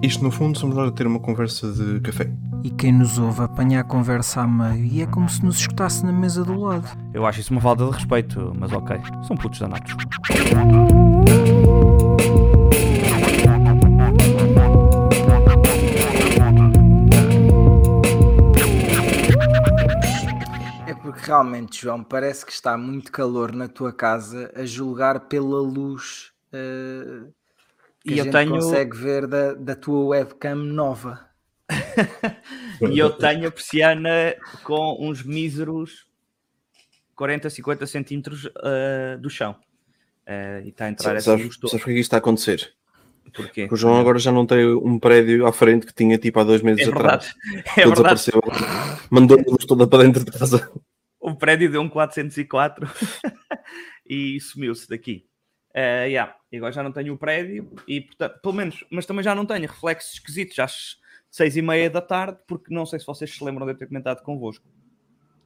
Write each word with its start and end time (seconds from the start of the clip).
Isto, 0.00 0.22
no 0.22 0.30
fundo, 0.30 0.56
somos 0.56 0.76
nós 0.76 0.88
a 0.88 0.92
ter 0.92 1.08
uma 1.08 1.18
conversa 1.18 1.72
de 1.72 1.98
café. 2.00 2.30
E 2.62 2.70
quem 2.70 2.92
nos 2.92 3.18
ouve 3.18 3.42
apanha 3.42 3.80
a 3.80 3.84
conversa 3.84 4.42
a 4.42 4.46
meio 4.46 4.84
e 4.84 5.02
é 5.02 5.06
como 5.06 5.28
se 5.28 5.44
nos 5.44 5.58
escutasse 5.58 6.06
na 6.06 6.12
mesa 6.12 6.44
do 6.44 6.56
lado. 6.56 6.86
Eu 7.12 7.26
acho 7.26 7.40
isso 7.40 7.52
uma 7.52 7.60
falta 7.60 7.84
de 7.84 7.90
respeito, 7.90 8.52
mas 8.56 8.70
ok. 8.72 8.96
São 9.26 9.36
putos 9.36 9.58
danados. 9.58 9.92
É 20.86 20.94
porque 20.94 21.20
realmente, 21.26 21.82
João, 21.82 22.04
parece 22.04 22.46
que 22.46 22.52
está 22.52 22.78
muito 22.78 23.10
calor 23.10 23.52
na 23.52 23.66
tua 23.66 23.92
casa 23.92 24.52
a 24.54 24.64
julgar 24.64 25.26
pela 25.26 25.60
luz 25.60 26.30
eh, 26.52 27.32
que 28.02 28.10
E 28.10 28.14
a 28.14 28.16
eu 28.18 28.24
gente 28.24 28.32
tenho- 28.32 28.50
consegue 28.52 28.96
ver 28.96 29.26
da, 29.26 29.54
da 29.54 29.74
tua 29.76 30.06
webcam 30.06 30.54
nova. 30.56 31.26
E 32.80 32.96
eu 32.98 33.10
tenho 33.10 33.48
a 33.48 33.50
persiana 33.50 34.36
com 34.62 34.96
uns 35.00 35.22
míseros 35.24 36.06
40, 37.16 37.50
50 37.50 37.86
centímetros 37.86 38.48
ah, 38.56 39.16
do 39.18 39.28
chão. 39.28 39.56
Ah, 40.26 40.60
e 40.64 40.68
está 40.68 40.84
a 40.84 40.90
entrar 40.90 41.16
essa 41.16 41.32
Sabes, 41.32 41.56
toda. 41.58 41.70
sabes 41.72 41.82
porque 41.82 41.90
é 41.90 41.94
que 41.94 42.00
isto 42.00 42.08
está 42.08 42.16
a 42.16 42.20
acontecer? 42.20 42.72
Porquê? 43.34 43.62
Porque 43.62 43.74
o 43.74 43.76
João 43.76 43.98
agora 44.00 44.18
já 44.18 44.30
não 44.32 44.46
tem 44.46 44.64
um 44.64 44.98
prédio 44.98 45.44
à 45.46 45.52
frente 45.52 45.86
que 45.86 45.92
tinha 45.92 46.16
tipo 46.16 46.38
há 46.40 46.44
dois 46.44 46.62
meses 46.62 46.86
É 46.86 46.90
atrás. 46.90 47.34
verdade. 47.34 47.64
É 47.76 47.82
Ele 47.82 47.94
verdade. 47.94 48.14
desapareceu. 48.24 48.40
Mandou 49.10 49.38
a 49.38 49.42
luz 49.50 49.64
toda 49.66 49.86
para 49.86 50.04
dentro 50.04 50.24
de 50.24 50.30
casa. 50.30 50.70
O 51.20 51.34
prédio 51.34 51.70
deu 51.70 51.82
um 51.82 51.88
404 51.88 52.88
e 54.08 54.40
sumiu-se 54.40 54.88
daqui. 54.88 55.26
Ah, 55.80 56.04
yeah. 56.06 56.34
E 56.50 56.56
agora 56.56 56.72
já 56.72 56.82
não 56.82 56.90
tenho 56.90 57.14
o 57.14 57.18
prédio 57.18 57.70
e, 57.86 58.00
portanto, 58.00 58.40
pelo 58.42 58.54
menos, 58.54 58.84
mas 58.90 59.06
também 59.06 59.22
já 59.22 59.32
não 59.32 59.46
tenho 59.46 59.60
reflexos 59.68 60.14
esquisitos 60.14 60.58
às 60.58 60.96
seis 61.30 61.56
e 61.56 61.62
meia 61.62 61.88
da 61.88 62.00
tarde, 62.00 62.38
porque 62.48 62.74
não 62.74 62.84
sei 62.84 62.98
se 62.98 63.06
vocês 63.06 63.32
se 63.32 63.44
lembram 63.44 63.64
de 63.64 63.72
eu 63.74 63.76
ter 63.78 63.86
comentado 63.86 64.22
convosco, 64.24 64.66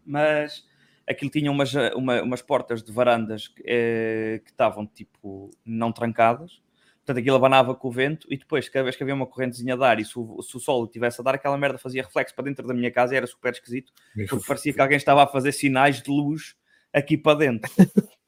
mas 0.06 0.64
aquilo 1.06 1.30
tinha 1.30 1.50
umas, 1.50 1.74
eh, 1.74 1.92
uma- 1.94 2.22
umas 2.22 2.40
portas 2.40 2.82
de 2.82 2.90
varandas 2.92 3.48
que, 3.48 3.62
eh, 3.66 4.40
que 4.44 4.50
estavam 4.50 4.86
tipo 4.86 5.50
não 5.66 5.92
trancadas, 5.92 6.62
portanto 7.04 7.18
aquilo 7.18 7.36
abanava 7.36 7.74
com 7.74 7.88
o 7.88 7.90
vento 7.90 8.26
e 8.30 8.36
depois, 8.38 8.68
cada 8.68 8.84
vez 8.84 8.96
que 8.96 9.02
havia 9.02 9.14
uma 9.14 9.26
correntezinha 9.26 9.76
de 9.76 9.84
ar 9.84 10.00
e 10.00 10.04
se 10.04 10.18
o, 10.18 10.40
se 10.40 10.56
o 10.56 10.60
sol 10.60 10.84
estivesse 10.84 11.20
a 11.20 11.24
dar, 11.24 11.34
aquela 11.34 11.58
merda 11.58 11.76
fazia 11.76 12.02
reflexo 12.04 12.34
para 12.34 12.44
dentro 12.44 12.66
da 12.66 12.72
minha 12.72 12.90
casa 12.90 13.12
e 13.12 13.16
era 13.16 13.26
super 13.26 13.52
esquisito 13.52 13.92
porque 14.28 14.46
parecia 14.46 14.72
que 14.72 14.80
alguém 14.80 14.96
estava 14.96 15.24
a 15.24 15.26
fazer 15.26 15.52
sinais 15.52 16.00
de 16.00 16.10
luz 16.10 16.54
aqui 16.92 17.18
para 17.18 17.38
dentro. 17.38 17.70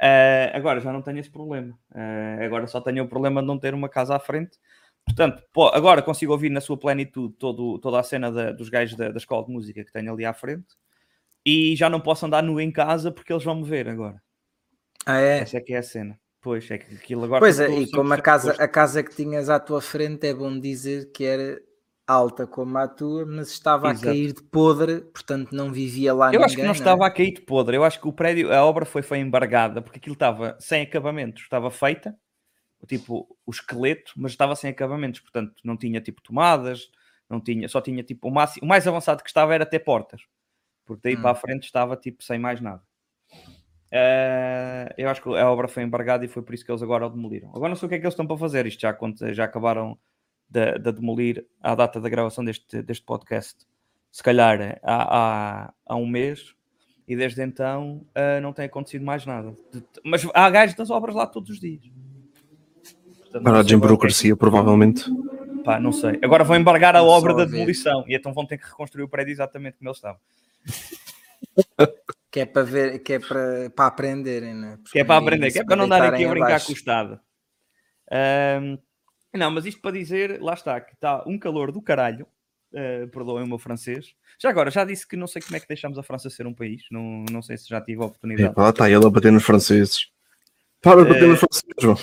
Eh, 0.00 0.50
agora 0.54 0.80
já 0.80 0.92
não 0.92 1.02
tenho 1.02 1.18
esse 1.18 1.30
problema. 1.30 1.78
Eh, 1.94 2.44
agora 2.44 2.66
só 2.66 2.80
tenho 2.80 3.04
o 3.04 3.08
problema 3.08 3.40
de 3.40 3.46
não 3.46 3.58
ter 3.58 3.74
uma 3.74 3.88
casa 3.88 4.14
à 4.14 4.18
frente. 4.18 4.58
Portanto, 5.04 5.42
pô, 5.52 5.68
agora 5.68 6.02
consigo 6.02 6.32
ouvir 6.32 6.50
na 6.50 6.60
sua 6.60 6.76
plenitude 6.76 7.34
todo, 7.38 7.78
toda 7.78 8.00
a 8.00 8.02
cena 8.02 8.30
da- 8.30 8.52
dos 8.52 8.68
gajos 8.68 8.96
da, 8.96 9.10
da 9.10 9.18
escola 9.18 9.46
de 9.46 9.52
música 9.52 9.84
que 9.84 9.92
tenho 9.92 10.12
ali 10.12 10.24
à 10.24 10.34
frente. 10.34 10.66
E 11.44 11.76
já 11.76 11.88
não 11.88 12.00
posso 12.00 12.26
andar 12.26 12.42
nu 12.42 12.60
em 12.60 12.72
casa 12.72 13.10
porque 13.12 13.32
eles 13.32 13.44
vão 13.44 13.54
me 13.56 13.64
ver 13.68 13.88
agora. 13.88 14.20
Ah, 15.06 15.20
é? 15.20 15.38
Essa 15.38 15.58
é 15.58 15.60
que 15.60 15.72
é 15.72 15.78
a 15.78 15.82
cena. 15.82 16.18
Pois, 16.40 16.68
é 16.70 16.78
que 16.78 16.94
aquilo 16.94 17.24
agora... 17.24 17.40
Pois 17.40 17.58
é, 17.60 17.66
e 17.70 17.90
como 17.90 18.12
a 18.12 18.16
100% 18.16 18.22
casa, 18.22 18.52
a 18.52 18.68
casa 18.68 19.02
que 19.02 19.14
tinhas 19.14 19.48
à 19.48 19.58
tua 19.60 19.80
frente 19.80 20.26
é 20.26 20.34
bom 20.34 20.58
dizer 20.58 21.12
que 21.12 21.24
era 21.24 21.60
alta 22.06 22.46
como 22.46 22.78
a 22.78 22.86
tua, 22.88 23.26
mas 23.26 23.48
estava 23.50 23.90
Exato. 23.90 24.08
a 24.08 24.12
cair 24.12 24.32
de 24.32 24.42
podre, 24.42 25.00
portanto 25.02 25.52
não 25.52 25.72
vivia 25.72 26.14
lá 26.14 26.26
Eu 26.28 26.32
ninguém. 26.32 26.44
acho 26.44 26.56
que 26.56 26.62
não 26.62 26.68
é? 26.70 26.72
estava 26.72 27.06
a 27.06 27.10
cair 27.10 27.32
de 27.34 27.40
podre. 27.42 27.76
Eu 27.76 27.84
acho 27.84 28.00
que 28.00 28.08
o 28.08 28.12
prédio, 28.12 28.52
a 28.52 28.64
obra 28.64 28.84
foi, 28.84 29.02
foi 29.02 29.18
embargada 29.18 29.82
porque 29.82 29.98
aquilo 29.98 30.14
estava 30.14 30.56
sem 30.60 30.82
acabamentos. 30.82 31.42
Estava 31.42 31.70
feita, 31.70 32.16
tipo 32.88 33.36
o 33.46 33.50
esqueleto, 33.50 34.12
mas 34.16 34.32
estava 34.32 34.54
sem 34.56 34.70
acabamentos. 34.70 35.20
Portanto, 35.20 35.54
não 35.64 35.76
tinha 35.76 36.00
tipo 36.00 36.22
tomadas, 36.22 36.88
não 37.28 37.40
tinha, 37.40 37.68
só 37.68 37.80
tinha 37.80 38.02
tipo 38.04 38.28
o 38.28 38.32
máximo. 38.32 38.64
O 38.66 38.68
mais 38.68 38.86
avançado 38.86 39.22
que 39.22 39.28
estava 39.30 39.54
era 39.54 39.66
ter 39.66 39.80
portas, 39.80 40.22
porque 40.84 41.02
daí 41.04 41.16
Hum. 41.16 41.22
para 41.22 41.32
a 41.32 41.34
frente 41.34 41.64
estava 41.64 41.96
tipo 41.96 42.22
sem 42.24 42.38
mais 42.38 42.60
nada. 42.60 42.82
Eh, 43.90 44.94
eu 44.98 45.08
acho 45.08 45.22
que 45.22 45.28
a 45.28 45.50
obra 45.50 45.68
foi 45.68 45.82
embargada 45.82 46.24
e 46.24 46.28
foi 46.28 46.42
por 46.42 46.54
isso 46.54 46.64
que 46.64 46.70
eles 46.70 46.82
agora 46.82 47.06
o 47.06 47.10
demoliram. 47.10 47.50
Agora 47.50 47.68
não 47.68 47.76
sei 47.76 47.86
o 47.86 47.88
que 47.88 47.94
é 47.94 47.98
que 47.98 48.04
eles 48.04 48.14
estão 48.14 48.26
para 48.26 48.36
fazer. 48.36 48.66
Isto 48.66 48.80
já, 48.80 48.96
já 49.32 49.44
acabaram 49.44 49.98
de, 50.48 50.78
de 50.78 50.92
demolir 50.92 51.46
à 51.62 51.74
data 51.74 52.00
da 52.00 52.08
gravação 52.08 52.44
deste, 52.44 52.82
deste 52.82 53.04
podcast. 53.04 53.66
Se 54.12 54.22
calhar 54.22 54.60
eh, 54.60 54.78
há, 54.82 55.64
há, 55.66 55.74
há 55.86 55.96
um 55.96 56.06
mês 56.06 56.54
e 57.06 57.14
desde 57.16 57.42
então 57.42 58.04
ah, 58.14 58.40
não 58.40 58.52
tem 58.52 58.64
acontecido 58.66 59.04
mais 59.04 59.24
nada. 59.26 59.56
De- 59.72 59.82
mas 60.04 60.26
há 60.34 60.48
gajos 60.50 60.74
das 60.76 60.90
obras 60.90 61.14
lá 61.14 61.26
todos 61.26 61.50
os 61.50 61.60
dias. 61.60 61.82
Portanto, 61.82 63.34
não 63.34 63.42
Parados 63.42 63.66
em 63.66 63.68
que 63.68 63.84
é 63.84 63.88
burocracia, 63.88 64.36
provavelmente. 64.36 65.04
Pá, 65.64 65.80
não 65.80 65.90
sei. 65.92 66.18
Agora 66.22 66.44
vão 66.44 66.56
embargar 66.56 66.94
a 66.94 67.00
Vamos 67.00 67.14
obra 67.14 67.34
da 67.34 67.44
demolição 67.44 68.04
e 68.06 68.14
então 68.14 68.32
vão 68.32 68.46
ter 68.46 68.56
que 68.56 68.66
reconstruir 68.66 69.02
o 69.04 69.08
prédio 69.08 69.32
exatamente 69.32 69.76
como 69.78 69.90
ele 69.90 69.96
estava. 69.96 70.18
Que 72.30 72.40
é 72.40 72.46
para 72.46 72.62
ver, 72.62 72.98
que 73.00 73.14
é 73.14 73.18
para, 73.18 73.70
para 73.70 73.86
aprenderem, 73.86 74.54
né? 74.54 74.76
Porque 74.76 74.92
Que 74.92 74.98
é 75.00 75.04
para 75.04 75.16
aprender, 75.16 75.50
que 75.50 75.58
é 75.58 75.64
para 75.64 75.76
não 75.76 75.88
darem 75.88 76.08
aqui 76.10 76.24
a 76.24 76.28
brincar 76.28 76.46
abaixo. 76.48 76.66
com 76.66 76.72
o 76.72 76.76
Estado. 76.76 77.20
Ahm, 78.10 78.78
não, 79.36 79.50
mas 79.50 79.66
isto 79.66 79.80
para 79.80 79.92
dizer, 79.92 80.40
lá 80.40 80.54
está, 80.54 80.80
que 80.80 80.94
está 80.94 81.22
um 81.26 81.38
calor 81.38 81.70
do 81.72 81.82
caralho. 81.82 82.26
Uh, 82.72 83.08
perdoem 83.08 83.44
o 83.44 83.46
meu 83.46 83.58
francês. 83.58 84.14
Já 84.38 84.50
agora, 84.50 84.70
já 84.70 84.84
disse 84.84 85.06
que 85.06 85.16
não 85.16 85.26
sei 85.28 85.40
como 85.40 85.56
é 85.56 85.60
que 85.60 85.68
deixamos 85.68 85.96
a 85.98 86.02
França 86.02 86.28
ser 86.28 86.46
um 86.46 86.52
país. 86.52 86.82
Não, 86.90 87.24
não 87.30 87.40
sei 87.40 87.56
se 87.56 87.68
já 87.68 87.80
tive 87.80 88.02
a 88.02 88.06
oportunidade. 88.06 88.54
pá, 88.54 88.64
lá 88.64 88.70
está 88.70 88.90
ele 88.90 89.06
a 89.06 89.08
bater 89.08 89.32
nos 89.32 89.44
franceses. 89.44 90.08
Para 90.82 91.02
de 91.04 91.08
bater 91.08 91.22
Eh, 91.22 91.26
nos 91.28 91.38
franceses, 91.38 91.74
João. 91.80 91.96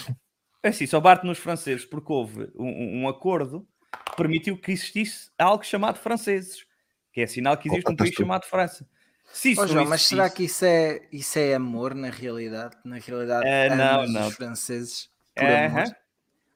É 0.63 0.69
assim, 0.69 0.88
só 0.88 0.99
bate 0.99 1.25
nos 1.27 1.38
franceses 1.38 1.85
porque 1.85 2.11
houve 2.11 2.49
um, 2.55 3.01
um- 3.03 3.07
acordo 3.09 3.67
que 4.09 4.16
permitiu 4.16 4.57
que 4.57 4.72
existisse 4.72 5.29
algo 5.38 5.63
chamado 5.63 5.99
franceses, 5.99 6.66
que 7.11 7.22
é 7.22 7.27
sinal 7.27 7.57
que 7.57 7.67
existe 7.67 7.81
Opa, 7.83 7.91
um 7.91 7.95
país 7.97 8.09
estás 8.09 8.16
tu. 8.16 8.23
chamado 8.23 8.45
França. 8.45 8.88
Se 9.31 9.53
não 9.55 9.67
João, 9.67 9.85
mas 9.85 10.01
será 10.03 10.29
que 10.29 10.45
isso 10.45 10.63
é, 10.66 11.07
isso 11.11 11.38
é 11.38 11.53
amor 11.55 11.93
na 11.93 12.09
realidade? 12.09 12.77
Na 12.85 12.97
realidade, 12.97 13.45
Eh, 13.47 13.75
não, 13.75 14.07
não. 14.07 14.27
os 14.27 14.35
franceses 14.35 15.09
por 15.35 15.43
Aham. 15.43 15.66
amor? 15.67 15.95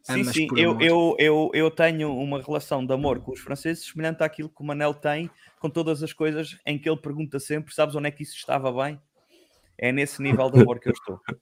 Sim, 0.07 0.21
Amas 0.21 0.33
sim, 0.35 0.47
eu, 0.55 0.71
amor. 0.71 0.83
eu, 0.83 1.15
eu, 1.19 1.51
eu 1.53 1.69
tenho 1.71 2.17
uma 2.17 2.41
relação 2.41 2.85
de 2.85 2.93
amor 2.93 3.19
com 3.19 3.33
os 3.33 3.41
franceses 3.41 3.85
semelhante 3.91 4.23
àquilo 4.23 4.47
que 4.47 4.61
o 4.61 4.65
Manel 4.65 4.93
tem 4.93 5.29
com 5.59 5.69
todas 5.69 6.01
as 6.01 6.13
coisas 6.13 6.57
em 6.65 6.79
que 6.79 6.89
ele 6.89 6.95
pergunta 6.95 7.39
sempre: 7.41 7.73
sabes 7.73 7.93
onde 7.93 8.07
é 8.07 8.11
que 8.11 8.23
isso 8.23 8.35
estava 8.37 8.71
bem? 8.71 9.01
É 9.77 9.91
nesse 9.91 10.21
nível 10.21 10.49
de 10.49 10.61
amor 10.61 10.79
que 10.79 10.87
eu 10.89 10.93
estou. 10.93 11.19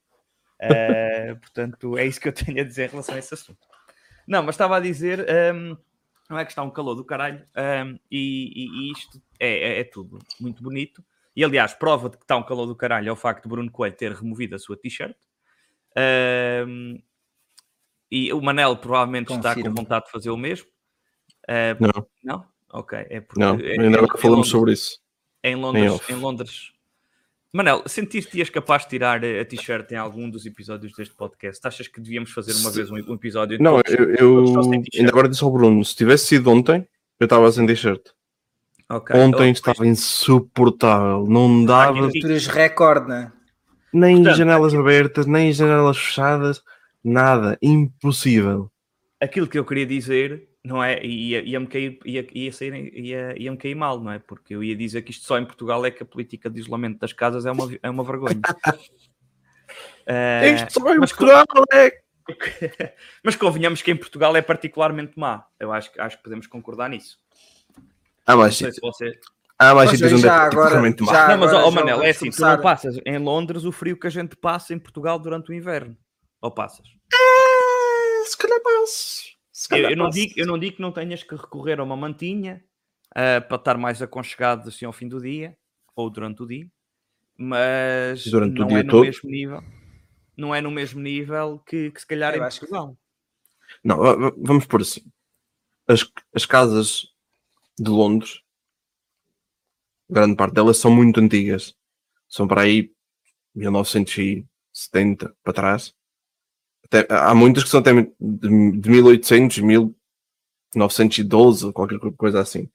Eh, 0.58 1.36
portanto, 1.42 1.98
é 1.98 2.06
isso 2.06 2.20
que 2.20 2.30
eu 2.30 2.34
tenho 2.34 2.62
a 2.62 2.64
dizer 2.64 2.86
em 2.88 2.92
relação 2.92 3.14
a 3.16 3.20
esse 3.20 3.34
assunto. 3.34 3.60
Não, 4.26 4.42
mas 4.42 4.56
estava 4.56 4.78
a 4.78 4.80
dizer: 4.80 5.26
hum, 5.54 5.76
não 6.30 6.40
é 6.40 6.46
que 6.46 6.52
está 6.52 6.64
um 6.64 6.72
calor 6.72 6.96
do 6.96 7.04
caralho, 7.04 7.46
hum, 7.86 8.00
e, 8.10 8.52
e- 8.56 8.90
e 8.90 8.92
isto 8.94 9.22
é, 9.38 9.50
é- 9.50 9.80
é 9.82 9.84
tudo 9.84 10.18
muito 10.40 10.64
bonito. 10.64 11.04
E 11.36 11.44
aliás, 11.44 11.74
prova 11.74 12.10
de 12.10 12.16
que 12.18 12.24
está 12.24 12.38
um 12.38 12.44
calor 12.44 12.66
do 12.68 12.76
caralho 12.76 13.10
é 13.10 13.12
o 13.12 13.18
facto 13.18 13.44
de 13.44 13.50
Bruno 13.50 13.70
Coelho 13.70 13.98
ter 13.98 14.14
removido 14.14 14.56
a 14.56 14.60
sua 14.60 14.78
t-shirt. 14.78 15.18
Hum, 16.66 17.02
e 18.12 18.32
o 18.34 18.42
Manel 18.42 18.76
provavelmente 18.78 19.34
está 19.34 19.54
com 19.56 19.74
vontade 19.74 20.06
de 20.06 20.12
fazer 20.12 20.30
o 20.30 20.38
mesmo. 20.38 20.68
Eh, 21.48 21.76
Não, 21.80 22.08
não? 22.24 22.46
Ok. 22.72 22.98
É 23.10 23.22
porque 23.22 23.40
não. 23.40 23.56
é- 23.60 23.80
Ainda 23.82 23.98
é- 24.00 24.08
falamos 24.18 24.24
Londres- 24.24 24.48
sobre 24.50 24.74
isso. 24.74 25.00
Em 25.44 25.56
Londres, 25.56 26.02
em 26.10 26.16
Londres. 26.16 26.72
Manel, 27.54 27.84
sentiste-te 27.86 28.52
capaz 28.52 28.84
de 28.84 28.90
tirar 28.90 29.24
eh, 29.24 29.40
a 29.40 29.46
t-shirt 29.46 29.90
em 29.92 29.96
algum 29.96 30.30
dos 30.30 30.46
episódios 30.46 30.92
deste 30.94 31.16
podcast? 31.16 31.66
Achas 31.66 31.88
que 31.88 32.02
devíamos 32.02 32.32
fazer 32.32 32.52
uma 32.54 32.70
Se- 32.70 32.76
vez 32.78 32.92
um, 32.92 33.14
episódio? 33.14 33.58
Não, 33.62 33.82
todos- 33.82 33.94
eu, 33.94 34.18
todos 34.18 34.56
eu 34.56 34.64
sem 34.64 34.82
t-shirt? 34.82 35.00
ainda 35.00 35.12
agora 35.12 35.30
disse 35.30 35.44
ao 35.44 35.52
Bruno: 35.52 35.86
se 35.86 35.96
tivesse 35.96 36.26
sido 36.28 36.50
ontem, 36.52 36.86
eu 37.20 37.26
estava 37.26 37.50
sem 37.52 37.66
t-shirt. 37.66 38.02
Ok. 38.90 39.16
Ontem 39.18 39.50
Oh, 39.50 39.52
estava 39.52 39.88
insuportável. 39.88 41.26
Não 41.28 41.64
dava 41.66 41.94
Temperaturas 42.08 42.48
recorde, 42.48 43.08
né? 43.08 43.32
nem 43.94 44.18
Portanto- 44.18 44.38
janelas 44.38 44.74
abertas, 44.76 45.26
nem 45.26 45.54
janelas 45.54 45.98
fechadas, 45.98 46.62
nada. 47.06 47.58
Impossível. 47.62 48.70
aquilo 49.22 49.48
que 49.48 49.58
eu 49.58 49.66
queria 49.66 49.86
dizer, 49.86 50.50
não 50.64 50.84
é? 50.84 51.04
Ia- 51.06 51.42
Ia-me 51.44 51.68
cair, 51.68 52.00
ia, 52.06 52.28
ia 52.34 52.52
sair, 52.52 52.94
ia, 52.96 53.34
ia-me 53.42 53.58
cair 53.58 53.76
mal, 53.76 54.00
não 54.00 54.12
é? 54.12 54.20
Porque 54.20 54.54
eu 54.56 54.64
ia 54.64 54.76
dizer 54.76 55.02
que 55.04 55.12
isto 55.12 55.26
só 55.26 55.38
em 55.40 55.46
Portugal 55.46 55.86
é 55.86 55.92
que 55.92 56.04
a 56.04 56.06
política 56.06 56.50
de 56.50 56.60
isolamento 56.60 57.00
das 57.00 57.14
casas 57.14 57.46
é 57.46 57.52
uma, 57.52 57.70
é 57.82 57.90
uma 57.90 58.04
vergonha. 58.04 58.40
Eh, 60.06 60.54
Isto 60.56 60.80
só 60.80 60.94
em 60.94 61.00
mas 61.00 61.12
Portugal 61.12 61.44
é. 61.74 61.92
mas 63.24 63.36
convenhamos 63.36 63.82
que 63.82 63.92
em 63.92 63.96
Portugal 63.96 64.36
é 64.36 64.42
particularmente 64.42 65.14
má. 65.18 65.46
Eu 65.60 65.72
acho, 65.72 65.92
que- 65.92 66.00
acho 66.00 66.18
que 66.18 66.24
podemos 66.24 66.46
concordar 66.48 66.90
nisso. 66.90 67.18
Há 68.26 68.34
Não 68.34 68.40
mais 68.42 68.56
sei 68.56 68.70
se 68.70 68.76
sítios. 68.76 68.96
você... 68.98 69.12
Há 69.58 69.74
mais 69.74 69.90
Mas 69.90 70.00
sítios 70.00 70.14
onde 70.14 70.22
já 70.22 70.28
é 70.28 70.32
agora- 70.36 70.50
particularmente 70.52 71.06
já- 71.06 71.12
má. 71.12 71.28
Não, 71.30 71.38
mas, 71.40 71.54
ó, 71.54 71.64
já 71.66 71.72
Manel, 71.72 72.04
é 72.04 72.10
assim, 72.10 72.30
tu 72.30 72.38
começar- 72.38 72.56
não 72.58 72.64
passas 72.64 73.00
em 73.06 73.18
Londres 73.18 73.64
o 73.66 73.72
frio 73.72 73.98
que 73.98 74.06
a 74.08 74.10
gente 74.10 74.36
passa 74.36 74.74
em 74.74 74.80
Portugal 74.80 75.18
durante 75.18 75.50
o 75.50 75.54
inverno. 75.54 75.98
Ou 76.46 76.52
passas? 76.52 76.88
É, 77.12 78.24
Se 78.26 78.38
calhar 78.38 78.62
passo. 78.62 79.24
Se 79.52 79.66
Eu, 79.66 79.70
calhar 79.70 79.92
eu 79.92 79.98
não 79.98 80.06
passo. 80.06 80.20
digo, 80.20 80.34
eu 80.38 80.46
não 80.46 80.60
digo 80.60 80.76
que 80.76 80.82
não 80.82 80.92
tenhas 80.92 81.24
que 81.24 81.34
recorrer 81.36 81.80
a 81.80 81.84
uma 81.84 81.96
mantinha 81.98 82.64
ah, 83.16 83.42
para 83.42 83.56
estar 83.58 83.78
mais 83.80 84.00
aconchegado 84.02 84.70
assim 84.70 84.86
ao 84.86 84.94
fim 84.94 85.08
do 85.08 85.20
dia 85.20 85.58
ou 85.96 86.08
durante 86.10 86.44
o 86.44 86.46
dia, 86.48 86.70
mas 87.38 88.26
Durante 88.28 88.58
o 88.58 88.60
não 88.60 88.68
dia 88.68 88.80
é 88.80 88.84
no 88.84 88.92
todo? 88.92 89.02
mesmo 89.06 89.30
nível. 89.30 89.64
Não 90.38 90.54
é 90.54 90.62
no 90.62 90.70
mesmo 90.70 91.00
nível 91.02 91.60
que, 91.66 91.90
que 91.92 92.00
se 92.02 92.06
calhar 92.06 92.34
Eu 92.36 92.42
em 92.42 92.46
acho 92.46 92.60
que- 92.60 92.68
Portugal. 92.68 92.96
Não, 93.84 93.98
va- 93.98 94.16
va- 94.16 94.34
vamos 94.38 94.66
por 94.68 94.82
assim. 94.82 95.02
as, 95.88 96.06
as 96.34 96.46
casas 96.46 97.08
de 97.80 97.90
Londres, 97.90 98.42
grande 100.10 100.36
parte 100.36 100.54
delas 100.54 100.78
são 100.78 100.92
muito 100.92 101.20
antigas. 101.20 101.74
São 102.28 102.48
para 102.48 102.62
aí 102.62 102.92
1970 103.56 105.36
para 105.44 105.54
trás. 105.54 105.94
Até, 106.86 107.08
há 107.10 107.34
muitas 107.34 107.64
que 107.64 107.70
são 107.70 107.80
até 107.80 107.94
de, 107.94 108.12
de 108.80 108.90
1800, 108.90 109.60
1912, 109.60 111.72
qualquer 111.74 112.00
coisa 112.18 112.42
assim. 112.42 112.70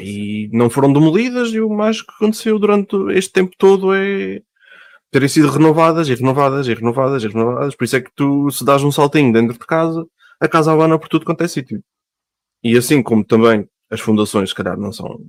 E 0.00 0.48
não 0.52 0.70
foram 0.70 0.92
demolidas 0.92 1.52
e 1.52 1.60
o 1.60 1.68
mais 1.68 2.02
que 2.02 2.10
aconteceu 2.10 2.58
durante 2.58 2.96
este 3.12 3.32
tempo 3.32 3.52
todo 3.58 3.94
é 3.94 4.40
terem 5.10 5.28
sido 5.28 5.50
renovadas 5.50 6.08
e 6.08 6.14
renovadas 6.14 6.66
e 6.66 6.74
renovadas 6.74 7.22
e 7.22 7.28
renovadas. 7.28 7.74
Por 7.74 7.84
isso 7.84 7.96
é 7.96 8.00
que 8.00 8.10
tu, 8.14 8.50
se 8.50 8.64
dás 8.64 8.82
um 8.82 8.90
saltinho 8.90 9.32
dentro 9.32 9.52
de 9.52 9.66
casa, 9.66 10.06
a 10.40 10.48
casa 10.48 10.72
abana 10.72 10.98
por 10.98 11.08
tudo 11.08 11.24
quanto 11.24 11.42
é 11.42 11.48
sítio. 11.48 11.82
E 12.62 12.76
assim 12.76 13.02
como 13.02 13.24
também 13.24 13.68
as 13.90 14.00
fundações, 14.00 14.50
se 14.50 14.54
calhar, 14.54 14.76
não 14.76 14.92
são. 14.92 15.24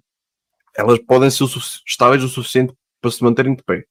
Elas 0.76 1.00
podem 1.00 1.30
ser 1.30 1.46
estáveis 1.86 2.24
o 2.24 2.30
suficiente 2.30 2.74
para 3.02 3.12
se 3.12 3.24
manterem 3.24 3.56
de 3.56 3.64
pé. 3.64 3.86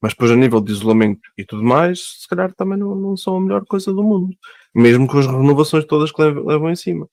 Mas 0.00 0.12
depois, 0.12 0.30
a 0.30 0.36
nível 0.36 0.60
de 0.60 0.72
isolamento 0.72 1.20
e 1.36 1.44
tudo 1.44 1.62
mais, 1.62 2.20
se 2.20 2.28
calhar 2.28 2.52
também 2.54 2.78
não, 2.78 2.94
não 2.94 3.16
são 3.16 3.36
a 3.36 3.40
melhor 3.40 3.64
coisa 3.66 3.92
do 3.92 4.02
mundo. 4.02 4.34
Mesmo 4.74 5.06
com 5.06 5.18
as 5.18 5.26
renovações 5.26 5.84
todas 5.84 6.10
que 6.10 6.22
levam, 6.22 6.70
em 6.70 6.76
cima. 6.76 7.08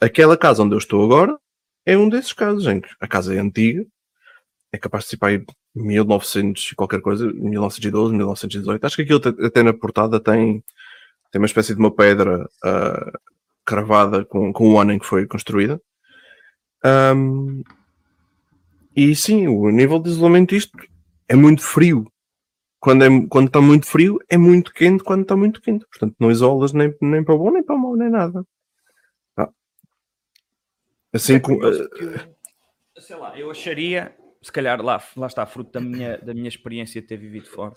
Aquela 0.00 0.36
casa 0.36 0.62
onde 0.62 0.74
eu 0.74 0.78
estou 0.78 1.04
agora 1.04 1.38
é 1.84 1.96
um 1.96 2.08
desses 2.08 2.32
casos, 2.32 2.66
a 3.00 3.06
casa 3.06 3.34
é 3.34 3.38
antiga, 3.38 3.86
é 4.72 4.78
capaz 4.78 5.04
de 5.04 5.10
ser 5.10 5.16
para 5.18 5.28
aí 5.28 5.44
1900 5.74 6.72
e 6.72 6.74
qualquer 6.74 7.00
coisa, 7.00 7.32
1912, 7.32 8.14
1918. 8.14 8.84
Acho 8.84 8.96
que 8.96 9.02
aquilo 9.02 9.20
até 9.46 9.62
na 9.62 9.72
portada 9.72 10.18
tem, 10.18 10.64
tem 11.30 11.40
uma 11.40 11.46
espécie 11.46 11.74
de 11.74 11.80
uma 11.80 11.94
pedra 11.94 12.44
uh, 12.64 13.18
cravada 13.64 14.24
com, 14.24 14.52
com 14.52 14.72
o 14.72 14.78
ano 14.78 14.92
em 14.92 14.98
que 14.98 15.06
foi 15.06 15.26
construída. 15.26 15.80
Um, 16.84 17.62
e 18.94 19.14
sim, 19.14 19.46
o 19.46 19.68
nível 19.70 19.98
de 19.98 20.08
isolamento 20.10 20.54
isto 20.54 20.76
é 21.28 21.36
muito 21.36 21.62
frio. 21.62 22.10
Quando, 22.78 23.04
é, 23.04 23.08
quando 23.28 23.46
está 23.48 23.60
muito 23.60 23.86
frio, 23.86 24.18
é 24.28 24.36
muito 24.36 24.72
quente 24.72 25.02
quando 25.02 25.22
está 25.22 25.36
muito 25.36 25.60
quente. 25.60 25.86
Portanto, 25.86 26.14
não 26.18 26.30
isolas 26.30 26.72
nem, 26.72 26.94
nem 27.00 27.24
para 27.24 27.34
o 27.34 27.38
bom, 27.38 27.50
nem 27.50 27.62
para 27.62 27.74
o 27.74 27.78
mau, 27.78 27.96
nem 27.96 28.10
nada. 28.10 28.44
Ah. 29.36 29.48
Assim 31.12 31.34
é 31.34 31.40
como. 31.40 31.60
Sei 32.98 33.16
lá, 33.16 33.38
eu 33.38 33.50
acharia, 33.50 34.16
se 34.42 34.52
calhar 34.52 34.80
lá, 34.82 35.02
lá 35.16 35.26
está, 35.26 35.44
fruto 35.46 35.72
da 35.72 35.80
minha, 35.80 36.18
da 36.18 36.32
minha 36.32 36.48
experiência 36.48 37.00
de 37.00 37.06
ter 37.06 37.16
vivido 37.16 37.48
fora. 37.48 37.72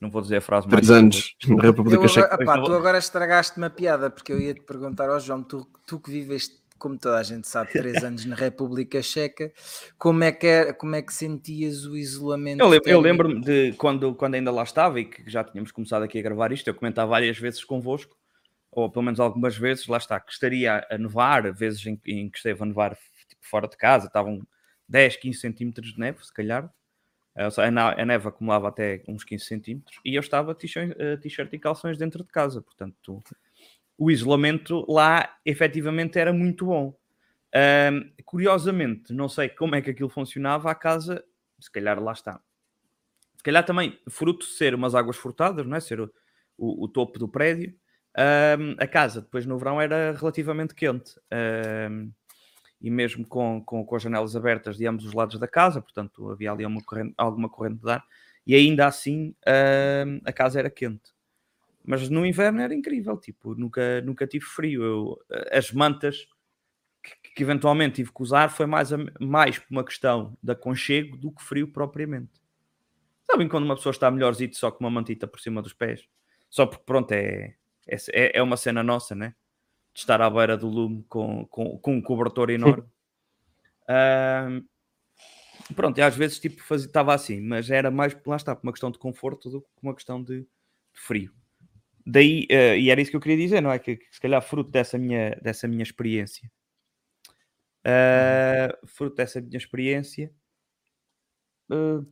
Não 0.00 0.10
vou 0.10 0.20
dizer 0.20 0.36
a 0.36 0.40
frase 0.40 0.66
mais. 0.66 0.86
Três 0.86 0.90
anos 0.90 1.34
na 1.48 1.62
República 1.62 2.06
Checa. 2.06 2.36
tu 2.36 2.72
agora 2.74 2.98
estragaste 2.98 3.56
uma 3.56 3.70
piada, 3.70 4.10
porque 4.10 4.32
eu 4.32 4.38
ia 4.38 4.54
te 4.54 4.62
perguntar 4.62 5.08
ao 5.08 5.18
João, 5.18 5.42
tu, 5.42 5.66
tu 5.86 5.98
que 5.98 6.10
viveste 6.10 6.65
como 6.78 6.98
toda 6.98 7.18
a 7.18 7.22
gente 7.22 7.48
sabe, 7.48 7.72
três 7.72 8.02
anos 8.02 8.24
na 8.24 8.36
República 8.36 9.02
Checa, 9.02 9.52
como 9.98 10.24
é 10.24 10.32
que, 10.32 10.46
é, 10.46 10.72
como 10.72 10.94
é 10.94 11.02
que 11.02 11.12
sentias 11.12 11.84
o 11.84 11.96
isolamento? 11.96 12.62
Eu, 12.62 12.80
eu 12.84 13.00
lembro-me 13.00 13.40
de 13.40 13.72
quando, 13.72 14.14
quando 14.14 14.34
ainda 14.34 14.50
lá 14.50 14.62
estava 14.62 15.00
e 15.00 15.04
que 15.04 15.28
já 15.30 15.42
tínhamos 15.42 15.72
começado 15.72 16.02
aqui 16.02 16.18
a 16.18 16.22
gravar 16.22 16.52
isto, 16.52 16.68
eu 16.68 16.74
comentava 16.74 17.10
várias 17.10 17.38
vezes 17.38 17.64
convosco, 17.64 18.16
ou 18.70 18.90
pelo 18.90 19.04
menos 19.04 19.20
algumas 19.20 19.56
vezes, 19.56 19.86
lá 19.86 19.96
está, 19.98 20.20
que 20.20 20.32
estaria 20.32 20.86
a 20.90 20.98
nevar, 20.98 21.52
vezes 21.52 21.84
em, 21.86 22.00
em 22.06 22.28
que 22.28 22.36
esteve 22.36 22.62
a 22.62 22.66
nevar 22.66 22.96
tipo, 23.28 23.42
fora 23.42 23.66
de 23.68 23.76
casa, 23.76 24.06
estavam 24.06 24.46
10, 24.88 25.16
15 25.16 25.38
centímetros 25.38 25.92
de 25.92 25.98
neve, 25.98 26.24
se 26.24 26.32
calhar. 26.32 26.70
A 27.34 28.04
neve 28.04 28.28
acumulava 28.28 28.68
até 28.68 29.02
uns 29.06 29.22
15 29.22 29.44
centímetros 29.44 30.00
e 30.02 30.14
eu 30.14 30.20
estava 30.20 30.52
eh, 30.52 31.16
t-shirt 31.18 31.52
e 31.52 31.58
calções 31.58 31.98
dentro 31.98 32.24
de 32.24 32.30
casa, 32.30 32.62
portanto 32.62 33.22
o 33.98 34.10
isolamento 34.10 34.84
lá 34.90 35.36
efetivamente 35.44 36.18
era 36.18 36.32
muito 36.32 36.66
bom. 36.66 36.94
Um, 37.54 38.10
curiosamente, 38.24 39.12
não 39.12 39.28
sei 39.28 39.48
como 39.48 39.74
é 39.74 39.80
que 39.80 39.90
aquilo 39.90 40.08
funcionava, 40.08 40.70
a 40.70 40.74
casa, 40.74 41.24
se 41.58 41.70
calhar 41.70 42.02
lá 42.02 42.12
está. 42.12 42.40
Se 43.36 43.42
calhar 43.42 43.64
também, 43.64 43.98
fruto 44.08 44.46
de 44.46 44.52
ser 44.52 44.74
umas 44.74 44.94
águas 44.94 45.16
furtadas, 45.16 45.66
não 45.66 45.76
é? 45.76 45.80
ser 45.80 46.00
o, 46.00 46.12
o, 46.58 46.84
o 46.84 46.88
topo 46.88 47.18
do 47.18 47.28
prédio, 47.28 47.74
um, 48.58 48.74
a 48.78 48.86
casa 48.86 49.20
depois 49.20 49.46
no 49.46 49.58
verão 49.58 49.80
era 49.80 50.12
relativamente 50.12 50.74
quente. 50.74 51.18
Um, 51.90 52.10
e 52.80 52.90
mesmo 52.90 53.26
com, 53.26 53.62
com, 53.64 53.84
com, 53.84 53.96
as 53.96 54.02
janelas 54.02 54.36
abertas 54.36 54.76
de 54.76 54.86
ambos 54.86 55.06
os 55.06 55.14
lados 55.14 55.38
da 55.38 55.48
casa, 55.48 55.80
portanto 55.80 56.30
havia 56.30 56.52
ali 56.52 56.66
uma 56.66 56.82
corrente, 56.82 57.14
alguma 57.16 57.48
corrente 57.48 57.82
de 57.82 57.90
ar, 57.90 58.04
e 58.46 58.54
ainda 58.54 58.86
assim 58.86 59.34
a 60.24 60.32
casa 60.32 60.58
era 60.58 60.70
quente. 60.70 61.15
Mas 61.86 62.08
no 62.10 62.26
inverno 62.26 62.60
era 62.60 62.74
incrível, 62.74 63.16
tipo, 63.16 63.54
nunca, 63.54 64.00
nunca 64.00 64.26
tive 64.26 64.44
frio. 64.44 64.82
Eu, 64.82 65.16
as 65.52 65.70
mantas 65.70 66.26
que, 67.00 67.30
que, 67.30 67.42
eventualmente 67.44 67.94
tive 67.96 68.12
que 68.12 68.22
usar 68.22 68.50
foi 68.50 68.66
mais, 68.66 68.92
a, 68.92 68.96
mais 69.20 69.60
por 69.60 69.68
uma 69.70 69.84
questão 69.84 70.36
de 70.42 70.50
aconchego 70.50 71.16
do 71.16 71.30
que 71.30 71.44
frio 71.44 71.68
propriamente. 71.68 72.42
Sabem 73.24 73.48
quando 73.48 73.64
uma 73.64 73.76
pessoa 73.76 73.92
está 73.92 74.10
melhorzito 74.10 74.56
só 74.56 74.72
com 74.72 74.82
uma 74.82 74.90
mantita 74.90 75.28
por 75.28 75.38
cima 75.38 75.62
dos 75.62 75.72
pés? 75.72 76.08
Só 76.50 76.66
porque, 76.66 76.82
pronto, 76.84 77.12
é, 77.12 77.54
é, 77.86 78.38
é 78.38 78.42
uma 78.42 78.56
cena 78.56 78.82
nossa, 78.82 79.14
né? 79.14 79.36
De 79.94 80.00
estar 80.00 80.20
à 80.20 80.28
beira 80.28 80.56
do 80.56 80.68
lume 80.68 81.04
com, 81.08 81.46
com, 81.46 81.78
com 81.78 81.94
um 81.94 82.02
cobertor 82.02 82.50
enorme. 82.50 82.88
uh, 83.88 84.64
pronto, 85.72 85.98
e 85.98 86.02
às 86.02 86.16
vezes 86.16 86.40
tipo, 86.40 86.74
estava 86.74 87.14
assim, 87.14 87.40
mas 87.40 87.70
era 87.70 87.92
mais, 87.92 88.16
lá 88.26 88.34
está, 88.34 88.56
por 88.56 88.66
uma 88.66 88.72
questão 88.72 88.90
de 88.90 88.98
conforto 88.98 89.48
do 89.48 89.60
que 89.60 89.68
uma 89.82 89.94
questão 89.94 90.20
de, 90.20 90.40
de 90.40 90.48
frio 90.92 91.32
daí, 92.06 92.46
uh, 92.50 92.76
e 92.78 92.90
era 92.90 93.00
isso 93.00 93.10
que 93.10 93.16
eu 93.16 93.20
queria 93.20 93.36
dizer, 93.36 93.60
não 93.60 93.72
é? 93.72 93.78
Que, 93.78 93.96
que 93.96 94.06
se 94.10 94.20
calhar 94.20 94.40
fruto 94.40 94.70
dessa 94.70 94.96
minha, 94.96 95.30
dessa 95.42 95.66
minha 95.66 95.82
experiência, 95.82 96.50
uh, 97.84 98.86
fruto 98.86 99.16
dessa 99.16 99.40
minha 99.40 99.58
experiência, 99.58 100.32
uh, 101.70 102.06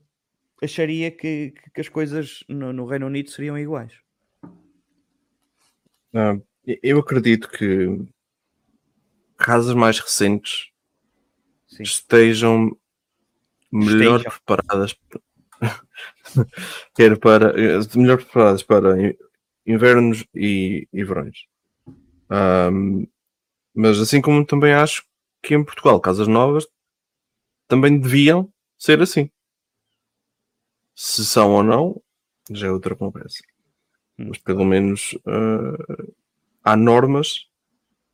acharia 0.60 1.10
que, 1.10 1.52
que, 1.52 1.70
que, 1.70 1.80
as 1.80 1.88
coisas 1.88 2.42
no, 2.48 2.72
no, 2.72 2.86
Reino 2.86 3.06
Unido 3.06 3.30
seriam 3.30 3.56
iguais. 3.56 3.92
Ah, 6.12 6.36
eu 6.82 6.98
acredito 6.98 7.48
que 7.48 8.04
casas 9.36 9.74
mais 9.74 9.98
recentes 9.98 10.70
Sim. 11.66 11.82
estejam 11.82 12.76
melhor 13.70 14.22
preparadas 14.22 14.94
quer 16.94 17.18
para 17.18 17.52
melhor 17.96 18.18
preparadas 18.18 18.62
para 18.62 18.94
invernos 19.66 20.24
e, 20.34 20.88
e 20.92 21.04
verões. 21.04 21.46
Um, 22.30 23.06
mas 23.74 23.98
assim 23.98 24.20
como 24.20 24.44
também 24.44 24.72
acho 24.72 25.04
que 25.42 25.54
em 25.54 25.64
Portugal, 25.64 26.00
casas 26.00 26.28
novas 26.28 26.66
também 27.68 27.98
deviam 27.98 28.52
ser 28.78 29.00
assim. 29.00 29.30
Se 30.94 31.24
são 31.24 31.52
ou 31.52 31.62
não, 31.62 32.00
já 32.50 32.68
é 32.68 32.70
outra 32.70 32.94
conversa. 32.94 33.42
Hum. 34.18 34.26
Mas 34.28 34.38
pelo 34.38 34.64
menos 34.64 35.12
uh, 35.26 36.14
há 36.62 36.76
normas 36.76 37.46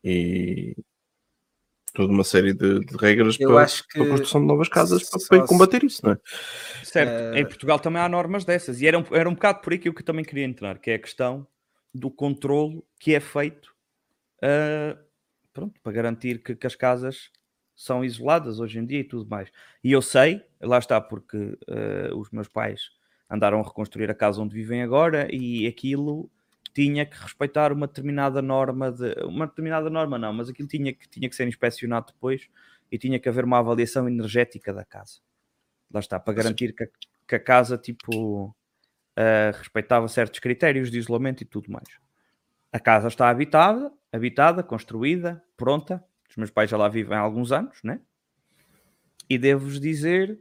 e 0.02 0.74
toda 1.92 2.12
uma 2.12 2.24
série 2.24 2.52
de, 2.52 2.80
de 2.80 2.96
regras 2.96 3.36
para, 3.36 3.48
para, 3.48 3.62
a 3.64 4.08
construção 4.08 4.40
de 4.40 4.46
novas 4.46 4.68
casas 4.68 5.08
para, 5.08 5.20
para 5.28 5.46
combater 5.46 5.84
isso, 5.84 6.04
não 6.04 6.12
é? 6.12 6.18
Certo, 6.84 7.34
uh... 7.34 7.36
em 7.36 7.44
Portugal 7.44 7.78
também 7.78 8.00
há 8.00 8.08
normas 8.08 8.44
dessas 8.44 8.80
e 8.80 8.86
era 8.86 8.98
um, 8.98 9.04
era 9.10 9.28
um 9.28 9.34
bocado 9.34 9.60
por 9.60 9.72
aí 9.72 9.78
que 9.78 9.88
eu 9.88 9.94
também 9.94 10.24
queria 10.24 10.44
entrar, 10.44 10.78
que 10.78 10.90
é 10.90 10.94
a 10.94 10.98
questão 10.98 11.46
do 11.94 12.10
controlo 12.10 12.84
que 12.98 13.14
é 13.14 13.20
feito 13.20 13.74
uh, 14.42 14.98
pronto, 15.52 15.78
para 15.82 15.92
garantir 15.92 16.42
que, 16.42 16.54
que, 16.54 16.66
as 16.66 16.74
casas 16.74 17.30
são 17.74 18.04
isoladas 18.04 18.60
hoje 18.60 18.78
em 18.78 18.86
dia 18.86 19.00
e 19.00 19.04
tudo 19.04 19.28
mais. 19.28 19.50
E 19.82 19.92
eu 19.92 20.02
sei, 20.02 20.42
lá 20.60 20.78
está, 20.78 21.00
porque 21.00 21.36
uh, 21.36 22.16
os 22.16 22.30
meus 22.30 22.48
pais 22.48 22.90
andaram 23.28 23.60
a 23.60 23.64
reconstruir 23.64 24.10
a 24.10 24.14
casa 24.14 24.40
onde 24.40 24.54
vivem 24.54 24.82
agora 24.82 25.28
e 25.30 25.66
aquilo 25.66 26.30
tinha 26.72 27.04
que 27.06 27.16
respeitar 27.16 27.72
uma 27.72 27.86
determinada 27.86 28.40
norma 28.40 28.92
de 28.92 29.12
uma 29.24 29.46
determinada 29.46 29.90
norma 29.90 30.18
não, 30.18 30.32
mas 30.32 30.48
aquilo 30.48 30.68
tinha 30.68 30.92
que 30.92 31.08
tinha 31.08 31.28
que 31.28 31.34
ser 31.34 31.46
inspecionado 31.48 32.12
depois 32.12 32.48
e 32.90 32.98
tinha 32.98 33.18
que 33.18 33.28
haver 33.28 33.44
uma 33.44 33.58
avaliação 33.58 34.08
energética 34.08 34.72
da 34.72 34.84
casa. 34.84 35.20
Lá 35.92 36.00
está, 36.00 36.18
para 36.18 36.34
garantir 36.34 36.72
que 36.72 36.84
a, 36.84 36.88
que 37.26 37.34
a 37.34 37.40
casa 37.40 37.76
tipo 37.76 38.46
uh, 38.46 39.56
respeitava 39.56 40.08
certos 40.08 40.40
critérios 40.40 40.90
de 40.90 40.98
isolamento 40.98 41.42
e 41.42 41.46
tudo 41.46 41.70
mais. 41.70 41.88
A 42.72 42.78
casa 42.78 43.08
está 43.08 43.28
habitada, 43.28 43.92
habitada, 44.12 44.62
construída, 44.62 45.42
pronta. 45.56 46.04
Os 46.28 46.36
meus 46.36 46.50
pais 46.50 46.70
já 46.70 46.76
lá 46.76 46.88
vivem 46.88 47.16
há 47.16 47.20
alguns 47.20 47.50
anos, 47.50 47.82
né? 47.82 48.00
E 49.28 49.36
devo-vos 49.36 49.80
dizer 49.80 50.40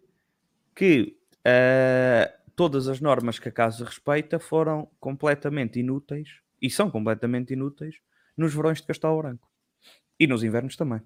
que 0.75 1.17
uh, 1.39 2.38
todas 2.59 2.89
as 2.89 2.99
normas 2.99 3.39
que 3.39 3.47
a 3.47 3.53
casa 3.53 3.85
respeita 3.85 4.37
foram 4.37 4.91
completamente 4.99 5.79
inúteis 5.79 6.41
e 6.61 6.69
são 6.69 6.91
completamente 6.91 7.53
inúteis 7.53 7.95
nos 8.35 8.53
verões 8.53 8.81
de 8.81 8.87
Castelo 8.87 9.17
Branco 9.17 9.49
e 10.19 10.27
nos 10.27 10.43
invernos 10.43 10.75
também. 10.75 11.01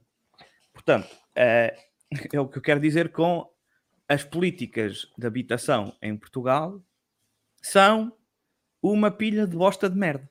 Portanto, 0.74 1.06
uh, 1.14 1.78
é 2.34 2.40
o 2.40 2.48
que 2.48 2.58
eu 2.58 2.62
quero 2.64 2.80
dizer 2.80 3.12
com 3.12 3.48
as 4.10 4.24
políticas 4.24 5.06
de 5.16 5.28
habitação 5.28 5.96
em 6.02 6.18
Portugal 6.18 6.84
são 7.62 8.12
uma 8.82 9.12
pilha 9.12 9.46
de 9.46 9.56
bosta 9.56 9.88
de 9.88 9.96
merda. 9.96 10.28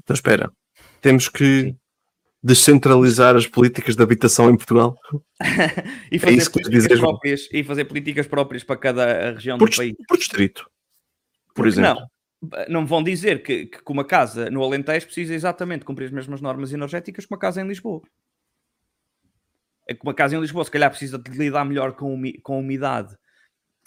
Então 0.00 0.14
espera, 0.14 0.52
temos 1.00 1.28
que 1.28 1.62
Sim. 1.62 1.80
Descentralizar 2.46 3.34
as 3.34 3.46
políticas 3.46 3.96
de 3.96 4.02
habitação 4.02 4.48
em 4.48 4.56
Portugal. 4.56 4.96
e, 6.12 6.18
fazer 6.18 6.32
É 6.32 6.36
isso 6.36 6.50
que 6.50 6.62
João. 6.96 7.10
próprias, 7.10 7.48
e 7.52 7.64
fazer 7.64 7.84
políticas 7.86 8.26
próprias 8.28 8.62
para 8.62 8.76
cada 8.76 9.32
região 9.32 9.58
Por, 9.58 9.68
do 9.68 9.76
país. 9.76 9.94
por 10.06 10.16
distrito, 10.16 10.62
por 11.54 11.64
Porque 11.64 11.68
exemplo. 11.68 12.06
Não, 12.40 12.64
não 12.68 12.82
me 12.82 12.86
vão 12.86 13.02
dizer 13.02 13.42
que, 13.42 13.66
que 13.66 13.80
uma 13.88 14.04
casa 14.04 14.48
no 14.48 14.62
Alentejo 14.62 15.06
precisa 15.06 15.34
exatamente 15.34 15.84
cumprir 15.84 16.06
as 16.06 16.12
mesmas 16.12 16.40
normas 16.40 16.72
energéticas 16.72 17.26
que 17.26 17.34
uma 17.34 17.38
casa 17.38 17.60
em 17.60 17.66
Lisboa. 17.66 18.02
É 19.88 19.94
que 19.94 20.00
uma 20.04 20.14
casa 20.14 20.36
em 20.36 20.40
Lisboa, 20.40 20.64
se 20.64 20.70
calhar, 20.70 20.90
precisa 20.90 21.18
de 21.18 21.30
lidar 21.30 21.64
melhor 21.64 21.92
com, 21.94 22.20
com 22.42 22.60
umidade 22.60 23.16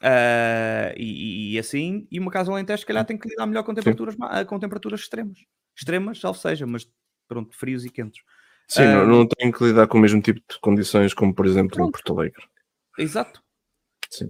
ah, 0.04 0.94
e, 0.98 1.54
e 1.54 1.60
assim, 1.60 2.08
e 2.12 2.20
uma 2.20 2.32
casa 2.32 2.50
em 2.50 2.54
Alentejo, 2.56 2.80
se 2.80 2.86
calhar, 2.86 3.06
tem 3.06 3.18
que 3.18 3.30
lidar 3.30 3.46
melhor 3.46 3.64
com 3.64 3.74
temperaturas, 3.74 4.16
com 4.48 4.60
temperaturas 4.60 5.00
extremas. 5.02 5.38
Extremas, 5.78 6.20
salvo 6.20 6.40
seja, 6.40 6.66
mas 6.66 6.90
pronto, 7.28 7.56
frios 7.56 7.86
e 7.86 7.90
quentes. 7.90 8.22
Sim, 8.70 8.84
não, 8.84 9.02
Ah, 9.02 9.06
não 9.06 9.28
tem 9.28 9.52
que 9.52 9.64
lidar 9.64 9.88
com 9.88 9.98
o 9.98 10.02
mesmo 10.02 10.22
tipo 10.22 10.40
de 10.48 10.60
condições 10.60 11.14
como, 11.14 11.34
por 11.34 11.46
exemplo, 11.46 11.74
em 11.74 11.78
Pronto. 11.78 11.92
Porto 11.92 12.14
Alegre. 12.20 12.44
Exato. 12.98 13.42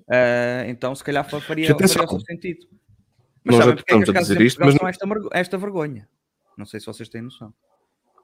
Ah, 0.10 0.63
então, 0.67 0.96
se 0.96 1.03
calhar, 1.03 1.29
fa- 1.29 1.41
faria, 1.41 1.67
faria 1.75 2.05
o 2.05 2.19
sentido. 2.22 2.67
Mas 3.43 3.55
Nós 3.55 3.65
sabem 3.65 3.69
já 3.72 3.75
porque 3.84 3.93
é 3.93 3.98
que 3.98 4.03
as 4.03 4.10
a 4.10 4.13
casas 4.13 4.38
em 4.38 4.43
isto, 4.46 4.60
mas 4.60 4.75
são 4.75 4.88
esta, 4.88 5.05
esta 5.34 5.58
vergonha? 5.58 6.08
Não 6.58 6.65
sei 6.65 6.79
se 6.79 6.86
vocês 6.86 7.10
têm 7.10 7.22
noção. 7.22 7.53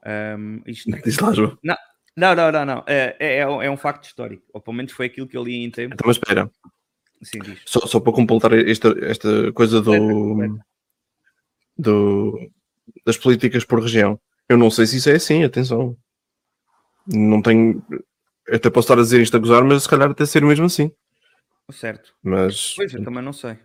Ahm, 0.06 0.62
isto, 0.66 0.90
Diz 1.04 1.18
lá, 1.20 1.34
João. 1.34 1.58
Não, 1.64 2.34
não, 2.36 2.52
não, 2.52 2.66
não. 2.66 2.84
É, 2.88 3.16
é, 3.20 3.38
é 3.40 3.48
um- 3.48 3.62
é 3.62 3.70
um 3.70 3.78
facto 3.78 4.06
histórico. 4.06 4.44
Ou 4.54 4.62
pelo 4.62 4.76
menos 4.78 4.92
foi 4.94 5.08
aquilo 5.08 5.28
que 5.28 5.36
eu 5.36 5.44
li 5.44 5.64
em 5.64 5.72
tempo. 5.72 5.94
Então, 5.96 6.08
mas 6.08 6.16
espera, 6.18 6.50
Sim, 7.24 7.40
diz. 7.40 7.62
só, 7.66 7.80
só 7.88 8.00
para 8.00 8.14
completar 8.14 8.54
esta, 8.54 8.94
esta 9.06 9.52
coisa 9.54 9.82
do, 9.82 9.92
do, 11.78 12.52
das 13.06 13.18
políticas 13.18 13.66
por 13.66 13.82
região. 13.82 14.20
Eu 14.48 14.58
não 14.58 14.70
sei 14.70 14.86
se 14.86 14.98
isso 14.98 15.10
é 15.10 15.16
assim, 15.16 15.44
atenção. 15.44 15.98
Não 17.08 17.42
tenho. 17.42 17.84
eu 17.90 18.56
Até 18.56 18.70
posso 18.70 18.86
estar 18.86 19.00
a 19.00 19.04
dizer 19.04 19.22
isto 19.22 19.36
a 19.36 19.40
gozar, 19.40 19.64
mas 19.64 19.84
se 19.84 19.90
calhar 19.90 20.10
até 20.12 20.26
ser 20.26 20.44
mesmo 20.44 20.66
assim. 20.66 20.92
Certo. 21.72 22.14
Mas 22.22 22.76
Pois, 22.76 22.94
eu 22.94 23.04
também 23.04 23.24
não 23.24 23.34
sei. 23.34 23.58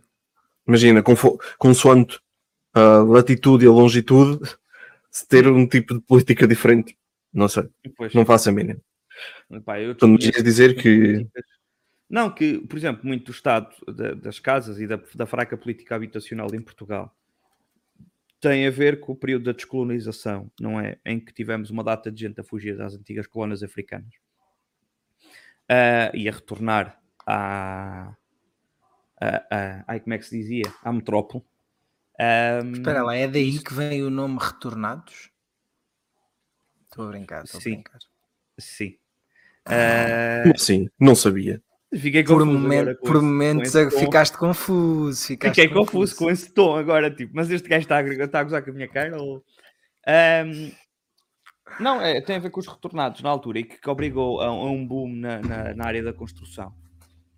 imagina, 0.67 1.03
consoante 1.59 2.19
a 2.73 2.99
latitude 3.03 3.65
e 3.65 3.69
a 3.69 3.71
longitude, 3.73 4.41
se 5.11 5.27
ter 5.27 5.47
um 5.49 5.67
tipo 5.67 5.95
de 5.95 6.01
política 6.01 6.47
diferente. 6.47 6.97
Não 7.33 7.49
sei, 7.49 7.69
Pois, 7.97 8.15
não 8.15 8.25
faço 8.25 8.49
a 8.49 8.53
mínima. 8.53 8.81
pá, 9.65 9.81
eu 9.81 9.93
desconheço 9.95 10.29
ias 10.31 10.43
dizer 10.45 10.75
que-. 10.77 11.27
Não, 12.09 12.31
que, 12.31 12.59
por 12.67 12.77
exemplo, 12.77 13.07
muito 13.07 13.27
do 13.27 13.31
estado 13.33 13.69
da- 13.87 14.15
das 14.15 14.41
casas 14.41 14.81
e 14.81 14.87
da, 14.87 14.99
da 15.15 15.27
fraca 15.27 15.57
política 15.57 15.95
habitacional 15.95 16.49
em 16.55 16.61
Portugal 16.61 17.15
tem 18.41 18.67
a 18.67 18.71
ver 18.71 19.01
com 19.01 19.13
o 19.13 19.17
período 19.17 19.45
da 19.45 19.53
descolonização, 19.53 20.51
não 20.61 20.81
é? 20.81 20.99
Em 21.05 21.21
que 21.21 21.33
tivemos 21.33 21.71
uma 21.71 21.85
data 21.85 22.11
de 22.11 22.21
gente 22.21 22.41
a 22.41 22.45
fugir 22.45 22.77
das 22.77 22.95
antigas 22.95 23.27
colónias 23.27 23.63
africanas 23.63 24.15
Ah, 25.69 26.11
e 26.15 26.29
a 26.29 26.33
retornar 26.33 27.01
à, 27.27 28.15
à- 29.21 29.47
à- 29.51 29.85
ai, 29.87 30.01
como 30.01 30.15
é 30.15 30.19
que 30.19 30.25
se 30.25 30.37
dizia? 30.37 30.65
À 30.83 30.93
metrópole. 30.93 31.45
Ahm, 32.19 32.73
Espera 32.75 33.03
lá, 33.03 33.15
é 33.17 33.29
daí 33.29 33.59
que 33.63 33.73
vem 33.73 34.03
o 34.03 34.11
nome 34.11 34.39
Retornados? 34.41 35.31
Estou 36.85 37.05
a 37.07 37.09
brincar, 37.09 37.45
estou 37.45 37.59
a 37.59 37.63
Sim. 37.63 37.75
brincar. 37.75 37.99
Sim. 38.59 38.97
Ah, 39.67 40.43
Como 40.43 40.55
assim? 40.55 40.89
Não 40.99 41.15
sabia. 41.15 41.63
Fiquei 41.95 42.23
Por, 42.25 42.39
confuso 42.45 42.59
com 42.63 42.69
por 42.69 42.87
esse- 42.89 43.13
com 43.21 43.23
momentos 43.23 43.75
esse 43.75 43.91
tom. 43.91 43.99
ficaste 44.01 44.39
confuso. 44.39 45.27
Ficaste 45.27 45.61
Fiquei 45.61 45.75
confuso 45.75 46.17
com 46.17 46.31
esse 46.31 46.53
tom 46.53 46.77
agora, 46.77 47.11
tipo, 47.11 47.33
mas 47.35 47.51
este 47.51 47.69
gajo 47.69 47.83
está 47.83 47.99
a, 47.99 48.03
está 48.03 48.41
a 48.41 48.45
gozar 48.45 48.63
com 48.65 48.71
a 48.71 48.75
minha 48.75 48.89
cara? 48.89 49.21
Ou... 49.21 49.45
Ahm, 50.07 50.71
não, 51.79 52.01
é, 52.01 52.21
tem 52.21 52.37
a 52.37 52.41
ver 52.41 52.51
com 52.51 52.61
os 52.61 52.67
retornados 52.67 53.23
na 53.23 53.31
altura 53.31 53.61
e 53.61 53.65
que, 53.65 53.81
que 53.81 53.91
obrigou 53.91 54.41
a, 54.41 54.47
a 54.47 54.53
um 54.71 54.87
boom 54.87 55.15
na, 55.17 55.41
na, 55.41 55.75
na 55.75 55.85
área 55.87 56.03
da 56.03 56.13
construção. 56.13 56.75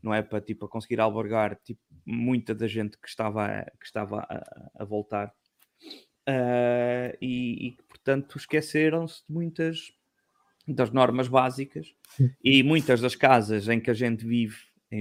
Não 0.02 0.12
é 0.12 0.20
para 0.22 0.40
tipo, 0.40 0.64
a 0.64 0.68
conseguir 0.68 1.00
albergar 1.00 1.56
tipo, 1.64 1.80
muita 2.04 2.54
da 2.54 2.66
gente 2.66 2.98
que 2.98 3.08
estava, 3.08 3.44
a- 3.46 3.64
que 3.64 3.84
estava 3.86 4.20
a, 4.20 4.70
a 4.82 4.84
voltar. 4.84 5.32
Ah, 6.26 7.12
e, 7.20 7.68
e 7.68 7.70
que, 7.72 7.82
portanto, 7.84 8.38
esqueceram-se 8.38 9.22
de 9.28 9.32
muitas 9.34 9.92
das 10.66 10.90
normas 10.90 11.28
básicas 11.28 11.94
e 12.42 12.62
muitas 12.62 13.00
das 13.00 13.14
casas 13.16 13.68
em 13.68 13.80
que 13.80 13.90
a 13.90 13.94
gente 13.94 14.24
vive 14.26 14.56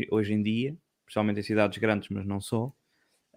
hoje 0.09 0.33
em 0.33 0.41
dia, 0.41 0.75
principalmente 1.05 1.39
em 1.39 1.43
cidades 1.43 1.77
grandes, 1.77 2.09
mas 2.09 2.25
não 2.25 2.39
só, 2.41 2.73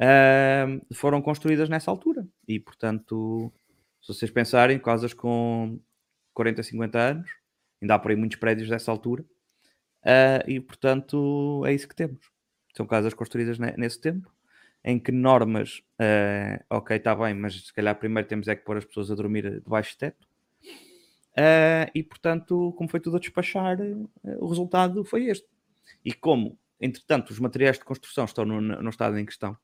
ahm, 0.00 0.80
foram 0.94 1.20
construídas 1.20 1.68
nessa 1.68 1.90
altura. 1.90 2.26
E, 2.46 2.58
portanto, 2.60 3.52
se 4.00 4.12
vocês 4.12 4.30
pensarem, 4.30 4.78
casas 4.78 5.12
com 5.14 5.78
40, 6.32 6.62
50 6.62 6.98
anos, 6.98 7.30
ainda 7.82 7.94
há 7.94 7.98
por 7.98 8.10
aí 8.10 8.16
muitos 8.16 8.38
prédios 8.38 8.68
dessa 8.68 8.90
altura, 8.90 9.24
ah, 10.04 10.42
e, 10.46 10.60
portanto, 10.60 11.62
é 11.66 11.72
isso 11.74 11.88
que 11.88 11.94
temos. 11.96 12.30
São 12.76 12.86
casas 12.86 13.14
construídas 13.14 13.58
ne- 13.58 13.74
nesse 13.76 14.00
tempo, 14.00 14.32
em 14.84 14.98
que 14.98 15.10
normas, 15.12 15.82
ah, 15.98 16.62
ok, 16.70 16.96
está 16.96 17.14
bem, 17.14 17.34
mas 17.34 17.66
se 17.66 17.72
calhar 17.72 17.94
primeiro 17.98 18.28
temos 18.28 18.48
é 18.48 18.54
que 18.56 18.64
pôr 18.64 18.76
as 18.76 18.84
pessoas 18.84 19.10
a 19.10 19.14
dormir 19.14 19.60
debaixo 19.62 19.90
de 19.92 19.98
teto. 19.98 20.26
Ah, 21.36 21.90
e, 21.94 22.02
portanto, 22.02 22.72
como 22.76 22.88
foi 22.88 23.00
tudo 23.00 23.16
a 23.16 23.20
despachar, 23.20 23.78
ah, 23.80 24.28
o 24.38 24.48
resultado 24.48 25.04
foi 25.04 25.26
este. 25.26 25.46
E 26.04 26.12
como, 26.12 26.58
entretanto, 26.80 27.30
os 27.30 27.38
materiais 27.38 27.78
de 27.78 27.84
construção 27.84 28.24
estão 28.24 28.44
no, 28.44 28.60
no 28.60 28.90
estado 28.90 29.18
em 29.18 29.26
questão, 29.26 29.56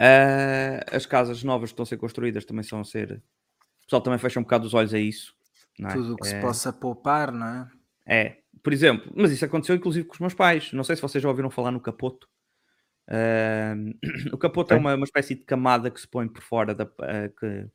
ah, 0.00 0.84
as 0.92 1.06
casas 1.06 1.42
novas 1.42 1.70
que 1.70 1.74
estão 1.74 1.82
a 1.82 1.86
ser 1.86 1.96
construídas 1.96 2.44
também 2.44 2.62
são 2.62 2.80
a 2.80 2.84
ser. 2.84 3.22
O 3.82 3.84
pessoal 3.84 4.02
também 4.02 4.18
fecha 4.18 4.38
um 4.38 4.42
bocado 4.42 4.66
os 4.66 4.74
olhos 4.74 4.94
a 4.94 4.98
isso. 4.98 5.34
é? 5.88 5.92
Tudo 5.92 6.14
o 6.14 6.16
que 6.16 6.26
É, 6.26 6.30
se 6.30 6.40
possa 6.40 6.72
poupar, 6.72 7.32
não 7.32 7.46
é? 7.46 7.68
é, 8.06 8.38
por 8.62 8.72
exemplo, 8.72 9.12
mas 9.14 9.30
isso 9.30 9.44
aconteceu 9.44 9.74
inclusive 9.76 10.06
com 10.06 10.14
os 10.14 10.20
meus 10.20 10.34
pais. 10.34 10.72
Não 10.72 10.84
sei 10.84 10.96
se 10.96 11.02
vocês 11.02 11.22
já 11.22 11.28
ouviram 11.28 11.50
falar 11.50 11.70
no 11.70 11.80
capoto. 11.80 12.28
Ah, 13.08 13.74
o 14.32 14.38
capoto 14.38 14.74
é 14.74 14.76
Ok. 14.76 14.80
uma, 14.84 14.94
uma 14.96 15.04
espécie 15.04 15.34
de 15.34 15.42
camada 15.44 15.90
que 15.90 16.00
se 16.00 16.08
põe 16.08 16.28
por 16.28 16.42
fora, 16.42 16.74
da, 16.74 16.84
ah, 17.00 17.28
que- 17.38 17.66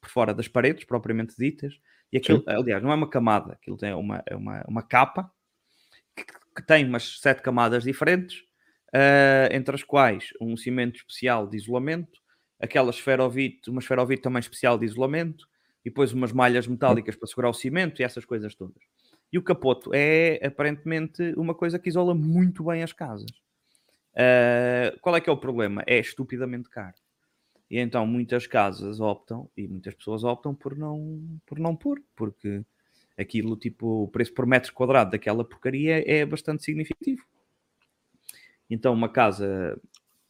por 0.00 0.10
fora 0.10 0.34
das 0.34 0.48
paredes, 0.48 0.84
propriamente 0.84 1.34
ditas. 1.38 1.74
E 2.12 2.18
aquilo, 2.18 2.44
aliás, 2.46 2.82
não 2.82 2.92
é 2.92 2.94
uma 2.94 3.08
camada, 3.10 3.54
aquilo 3.54 3.76
tem 3.76 3.92
uma, 3.94 4.22
é 4.26 4.36
uma, 4.36 4.64
uma 4.68 4.82
capa 4.82 5.30
que, 6.16 6.24
que 6.56 6.66
tem 6.66 6.84
umas 6.86 7.18
sete 7.20 7.42
camadas 7.42 7.84
diferentes, 7.84 8.42
ah, 8.94 9.48
entre 9.52 9.74
as 9.74 9.82
quais 9.82 10.30
um 10.40 10.56
cimento 10.56 10.96
especial 10.96 11.48
de 11.48 11.56
isolamento, 11.56 12.18
aquela 12.60 12.90
esferovite, 12.90 13.70
uma 13.70 13.80
esferovite 13.80 14.22
também 14.22 14.40
especial 14.40 14.78
de 14.78 14.86
isolamento, 14.86 15.46
e 15.84 15.90
depois 15.90 16.12
umas 16.12 16.32
malhas 16.32 16.66
metálicas 16.66 17.14
para 17.16 17.26
segurar 17.28 17.50
o 17.50 17.54
cimento 17.54 18.00
e 18.00 18.04
essas 18.04 18.24
coisas 18.24 18.54
todas. 18.54 18.82
E 19.32 19.38
o 19.38 19.42
capoto 19.42 19.90
é 19.92 20.40
aparentemente 20.46 21.34
uma 21.36 21.54
coisa 21.54 21.78
que 21.78 21.88
isola 21.90 22.14
muito 22.14 22.64
bem 22.64 22.82
as 22.82 22.92
casas. 22.92 23.30
Ah, 24.16 24.94
qual 25.00 25.16
é 25.16 25.20
que 25.20 25.28
é 25.28 25.32
o 25.32 25.36
problema? 25.36 25.82
É 25.86 25.98
estupidamente 25.98 26.68
caro. 26.68 26.94
E 27.70 27.78
então 27.78 28.06
muitas 28.06 28.46
casas 28.46 29.00
optam, 29.00 29.48
e 29.56 29.66
muitas 29.66 29.94
pessoas 29.94 30.22
optam 30.22 30.54
por 30.54 30.76
não, 30.76 31.40
por 31.46 31.58
não 31.58 31.74
pôr, 31.74 32.00
porque 32.14 32.64
aquilo, 33.18 33.56
tipo, 33.56 34.04
o 34.04 34.08
preço 34.08 34.32
por 34.34 34.46
metro 34.46 34.72
quadrado 34.72 35.12
daquela 35.12 35.44
porcaria 35.44 36.04
é 36.06 36.24
bastante 36.26 36.62
significativo. 36.62 37.24
Então 38.68 38.92
uma 38.92 39.08
casa 39.08 39.80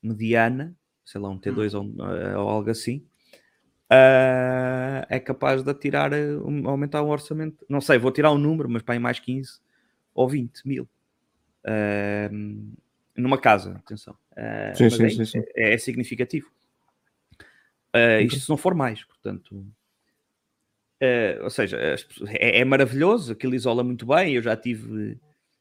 mediana, 0.02 0.76
sei 1.04 1.20
lá, 1.20 1.28
um 1.28 1.38
T2 1.38 1.74
ou, 1.74 1.84
um, 1.84 1.96
ou 2.40 2.48
algo 2.48 2.70
assim, 2.70 3.04
ah, 3.90 5.06
é 5.08 5.18
capaz 5.20 5.62
de 5.62 5.74
tirar, 5.74 6.12
aumentar 6.64 7.02
o 7.02 7.08
orçamento. 7.08 7.64
Não 7.68 7.80
sei, 7.80 7.98
vou 7.98 8.12
tirar 8.12 8.32
um 8.32 8.38
número, 8.38 8.68
mas 8.68 8.82
para 8.82 8.98
mais 8.98 9.18
15 9.18 9.60
ou 10.14 10.28
20 10.28 10.66
mil. 10.66 10.88
Ah, 11.64 12.30
numa 13.16 13.38
casa, 13.40 13.76
atenção. 13.76 14.16
Ah, 14.36 14.72
Sim, 14.74 14.84
mas 14.84 14.94
sim, 14.96 15.04
é, 15.04 15.10
sim, 15.10 15.24
sim. 15.24 15.42
é- 15.54 15.74
é 15.74 15.78
significativo. 15.78 16.50
Ah, 17.92 18.20
isto 18.20 18.40
se 18.40 18.48
não 18.50 18.56
for 18.56 18.74
mais, 18.74 19.04
portanto. 19.04 19.64
ah, 21.00 21.42
ou 21.44 21.50
seja, 21.50 21.78
é, 21.78 22.58
é 22.60 22.64
maravilhoso, 22.64 23.32
aquilo 23.32 23.54
isola 23.54 23.84
muito 23.84 24.06
bem. 24.06 24.34
Eu 24.34 24.42
já 24.42 24.56
tive, 24.56 25.16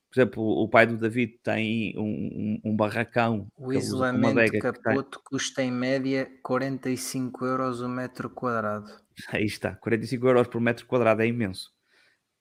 por 0.09 0.19
exemplo, 0.19 0.43
o 0.43 0.67
pai 0.67 0.87
do 0.87 0.97
David 0.97 1.39
tem 1.43 1.97
um, 1.97 2.03
um- 2.03 2.71
um 2.71 2.75
barracão. 2.75 3.47
O 3.55 3.71
isolamento 3.71 4.59
capoto 4.59 5.21
custa 5.23 5.61
em 5.61 5.71
média 5.71 6.29
45 6.41 7.45
euros 7.45 7.81
o 7.81 7.89
metro 7.89 8.29
quadrado. 8.29 8.87
Aí 9.41 9.45
está, 9.45 9.75
45 9.75 10.27
euros 10.27 10.47
por 10.47 10.59
metro 10.59 10.85
quadrado 10.87 11.21
é 11.21 11.27
imenso. 11.27 11.71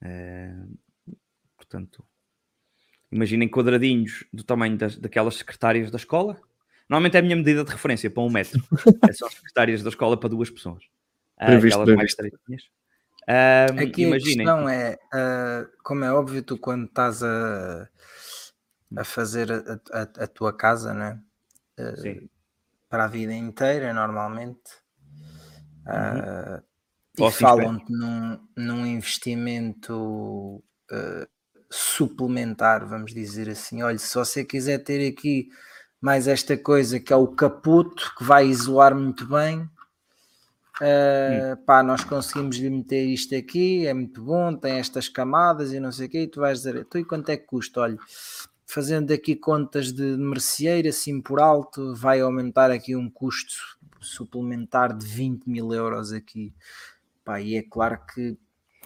Eh, 0.02 0.54
portanto, 1.56 2.02
imaginem 3.12 3.48
quadradinhos 3.48 4.24
do 4.32 4.42
tamanho 4.42 4.76
das, 4.76 4.96
daquelas 4.96 5.36
secretárias 5.36 5.90
da 5.90 5.96
escola. 5.98 6.40
Normalmente 6.88 7.16
é 7.16 7.20
a 7.20 7.22
minha 7.22 7.36
medida 7.36 7.64
de 7.64 7.70
referência 7.70 8.10
para 8.10 8.22
um 8.22 8.30
metro. 8.30 8.60
É 9.08 9.12
são 9.12 9.28
as 9.28 9.34
secretárias 9.34 9.82
da 9.82 9.90
escola 9.90 10.18
para 10.18 10.28
duas 10.28 10.50
pessoas. 10.50 10.82
Ah, 11.38 11.46
Bem 11.50 11.60
visto, 11.60 11.80
aquelas 11.80 11.96
mais 11.96 12.10
estreitinhas. 12.10 12.62
Aqui 13.80 14.04
a 14.04 14.08
imaginem. 14.08 14.36
questão 14.46 14.68
é, 14.68 14.98
ah, 15.12 15.66
como 15.84 16.04
é 16.04 16.12
óbvio, 16.12 16.42
tu 16.42 16.58
quando 16.58 16.86
estás 16.86 17.22
a, 17.22 17.88
a 18.96 19.04
fazer 19.04 19.50
a, 19.52 19.80
a- 19.92 20.24
a 20.24 20.26
tua 20.26 20.52
casa, 20.56 20.92
né? 20.92 21.20
Sim. 21.96 22.28
para 22.88 23.04
a 23.04 23.08
vida 23.08 23.32
inteira, 23.32 23.92
normalmente, 23.94 24.60
ah, 25.86 26.62
E 27.18 27.30
falam-te 27.32 27.90
num, 27.92 28.38
num 28.56 28.86
investimento 28.86 30.62
uh, 30.90 31.26
suplementar, 31.72 32.86
vamos 32.86 33.12
dizer 33.14 33.48
assim. 33.48 33.82
Olha, 33.82 33.98
se 33.98 34.14
você 34.14 34.44
quiser 34.44 34.78
ter 34.78 35.08
aqui 35.08 35.48
mais 36.00 36.28
esta 36.28 36.56
coisa 36.56 37.00
que 37.00 37.12
é 37.12 37.16
o 37.16 37.28
caputo, 37.28 38.12
que 38.16 38.24
vai 38.24 38.46
isolar 38.46 38.94
muito 38.94 39.26
bem, 39.26 39.68
Uh, 40.80 41.56
pá, 41.64 41.80
nós 41.80 42.02
conseguimos 42.02 42.56
lhe 42.56 42.68
meter 42.68 43.04
isto 43.04 43.36
aqui, 43.36 43.86
é 43.86 43.94
muito 43.94 44.20
bom, 44.20 44.56
tem 44.56 44.78
estas 44.78 45.08
camadas 45.08 45.72
e 45.72 45.78
não 45.78 45.92
sei 45.92 46.06
o 46.06 46.10
quê, 46.10 46.22
e 46.22 46.26
tu 46.26 46.40
vais 46.40 46.58
dizer, 46.58 46.84
tu 46.86 46.98
e 46.98 47.04
quanto 47.04 47.28
é 47.28 47.36
que 47.36 47.46
custa? 47.46 47.82
Olha, 47.82 47.96
fazendo 48.66 49.12
aqui 49.12 49.36
contas 49.36 49.92
de 49.92 50.16
merceeiro, 50.16 50.88
assim 50.88 51.20
por 51.20 51.40
alto, 51.40 51.94
vai 51.94 52.20
aumentar 52.20 52.70
aqui 52.70 52.96
um 52.96 53.08
custo 53.08 53.78
suplementar 54.00 54.96
de 54.96 55.06
20 55.06 55.46
mil 55.46 55.72
euros 55.72 56.10
aqui. 56.10 56.52
Pá, 57.24 57.40
e 57.40 57.54
é 57.54 57.62
claro 57.62 58.00
que 58.12 58.36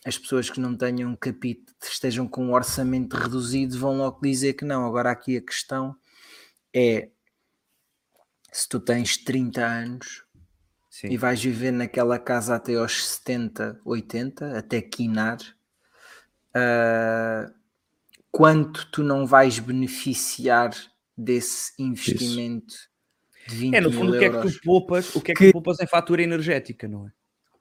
as 0.07 0.17
pessoas 0.17 0.49
que 0.49 0.61
não 0.61 0.77
tenham 0.77 1.17
capítulo, 1.17 1.77
estejam 1.83 2.29
com 2.29 2.45
um 2.45 2.53
orçamento 2.53 3.17
reduzido, 3.17 3.77
vão 3.77 3.99
logo 3.99 4.21
dizer 4.23 4.53
que 4.53 4.65
não. 4.65 4.87
Agora 4.87 5.11
aqui 5.11 5.37
a 5.37 5.43
questão 5.43 5.97
é 6.73 7.09
se 8.53 8.69
tu 8.69 8.79
tens 8.79 9.17
30 9.17 9.67
anos 9.67 10.25
Sim. 10.89 11.09
e 11.09 11.17
vais 11.17 11.43
viver 11.43 11.73
naquela 11.73 12.21
casa 12.21 12.55
até 12.55 12.77
aos 12.77 13.05
70, 13.05 13.81
80, 13.85 14.57
até 14.57 14.81
quinar, 14.81 15.39
uh, 16.55 17.53
quanto 18.31 18.89
tu 18.93 19.03
não 19.03 19.27
vais 19.27 19.59
beneficiar 19.59 20.71
desse 21.19 21.73
investimento 21.83 22.75
Isso. 22.75 22.91
de 23.49 23.57
20 23.57 23.75
É, 23.75 23.81
no 23.81 23.91
fundo, 23.91 24.15
o 24.15 24.19
que 24.21 24.25
é 24.25 24.31
que 24.31 24.53
tu 24.53 24.61
poupas, 24.63 25.17
o 25.17 25.21
que 25.21 25.33
é 25.33 25.35
que, 25.35 25.45
que 25.47 25.51
tu 25.51 25.53
poupas 25.55 25.81
é 25.81 25.87
fatura 25.89 26.23
energética, 26.23 26.87
não 26.87 27.09
é? 27.09 27.11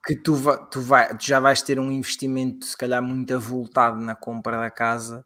Que 0.05 0.15
tu, 0.15 0.35
va, 0.35 0.57
tu, 0.57 0.81
vai, 0.81 1.17
tu 1.17 1.25
já 1.25 1.39
vais 1.39 1.61
ter 1.61 1.79
um 1.79 1.91
investimento, 1.91 2.65
se 2.65 2.77
calhar, 2.77 3.01
muito 3.01 3.33
avultado 3.33 3.99
na 3.99 4.15
compra 4.15 4.57
da 4.57 4.69
casa. 4.69 5.25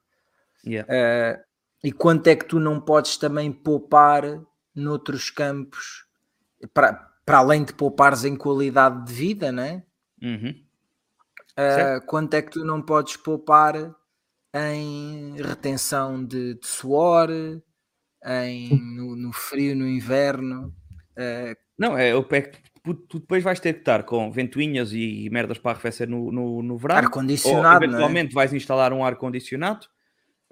Yeah. 0.65 0.87
Uh, 0.89 1.43
e 1.83 1.91
quanto 1.91 2.27
é 2.27 2.35
que 2.35 2.45
tu 2.45 2.59
não 2.59 2.79
podes 2.79 3.17
também 3.17 3.51
poupar 3.51 4.23
noutros 4.75 5.29
campos 5.29 6.05
para, 6.73 6.93
para 7.25 7.37
além 7.37 7.63
de 7.63 7.73
poupares 7.73 8.25
em 8.25 8.35
qualidade 8.35 9.05
de 9.05 9.13
vida, 9.13 9.51
né? 9.51 9.83
Uhum. 10.21 10.55
Uh, 11.51 12.05
quanto 12.05 12.33
é 12.33 12.41
que 12.41 12.51
tu 12.51 12.63
não 12.63 12.81
podes 12.81 13.17
poupar 13.17 13.75
em 14.53 15.35
retenção 15.41 16.23
de, 16.23 16.55
de 16.55 16.67
suor, 16.67 17.29
em, 18.25 18.95
no, 18.95 19.15
no, 19.15 19.33
frio, 19.33 19.75
no 19.75 19.87
inverno? 19.87 20.73
Uh, 21.11 21.55
não, 21.77 21.97
é 21.97 22.13
o 22.15 22.23
pé 22.23 22.51
tu, 22.83 23.19
depois 23.19 23.43
vais 23.43 23.59
ter 23.59 23.73
que 23.73 23.79
estar 23.79 24.03
com 24.03 24.31
ventoinhas 24.31 24.93
e 24.93 25.29
merdas 25.31 25.57
para 25.57 25.71
arrefecer 25.71 26.07
no, 26.07 26.31
no, 26.31 26.63
no 26.63 26.77
verão. 26.77 26.97
Ar-condicionado. 26.97 27.83
É? 27.83 27.87
Eventualmente 27.87 28.31
é? 28.31 28.35
vais 28.35 28.53
instalar 28.53 28.93
um 28.93 29.03
ar-condicionado. 29.03 29.87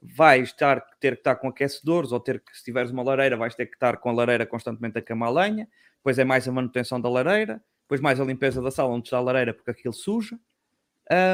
Vais 0.01 0.49
estar, 0.49 0.79
ter 0.99 1.13
que 1.13 1.21
estar 1.21 1.35
com 1.37 1.47
aquecedores, 1.47 2.11
ou 2.11 2.19
ter 2.19 2.39
que, 2.39 2.55
se 2.55 2.63
tiveres 2.63 2.91
uma 2.91 3.01
lareira, 3.01 3.35
vais 3.35 3.55
ter 3.55 3.65
que 3.65 3.75
estar 3.75 3.97
com 3.97 4.09
a 4.09 4.13
lareira 4.13 4.45
constantemente 4.45 4.99
a 4.99 5.01
queimar 5.01 5.33
lenha 5.33 5.67
depois 6.07 6.19
é 6.19 6.23
mais 6.23 6.47
a 6.47 6.51
manutenção 6.53 7.01
da 7.01 7.09
lareira, 7.09 7.61
depois 7.81 7.99
mais 7.99 8.19
a 8.19 8.23
limpeza 8.23 8.61
da 8.61 8.71
sala 8.71 8.93
onde 8.93 9.07
está 9.07 9.17
a 9.17 9.21
lareira 9.21 9.53
porque 9.53 9.71
aquilo 9.71 9.93
suja. 9.93 10.39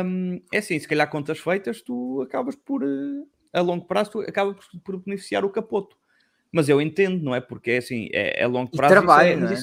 Um, 0.05 0.41
é 0.51 0.57
assim, 0.57 0.79
se 0.79 0.87
calhar 0.87 1.07
contas 1.09 1.39
feitas, 1.39 1.81
tu 1.83 2.21
acabas 2.23 2.55
por, 2.55 2.81
eh, 2.83 3.23
a 3.53 3.61
longo 3.61 3.85
prazo, 3.85 4.11
tu 4.11 4.21
acabas 4.21 4.55
por, 4.55 4.79
por, 4.81 5.03
beneficiar 5.03 5.45
o 5.45 5.49
capoto. 5.51 5.95
Mas 6.51 6.69
eu 6.69 6.81
entendo, 6.81 7.23
não 7.23 7.35
é? 7.35 7.41
Porque 7.41 7.71
é 7.71 7.77
assim, 7.77 8.09
é, 8.11 8.41
é 8.41 8.47
longo 8.47 8.71
prazo. 8.71 8.93
E 8.93 8.97
trabalho, 8.97 9.29
é, 9.29 9.35
não 9.35 9.47
é? 9.47 9.55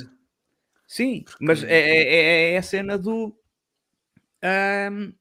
Sim, 0.91 1.25
mas 1.41 1.63
é, 1.63 1.69
é, 1.69 2.03
é, 2.03 2.53
é, 2.55 2.59
a 2.59 2.63
cena 2.63 2.99
do. 2.99 3.33
Um, 4.43 5.13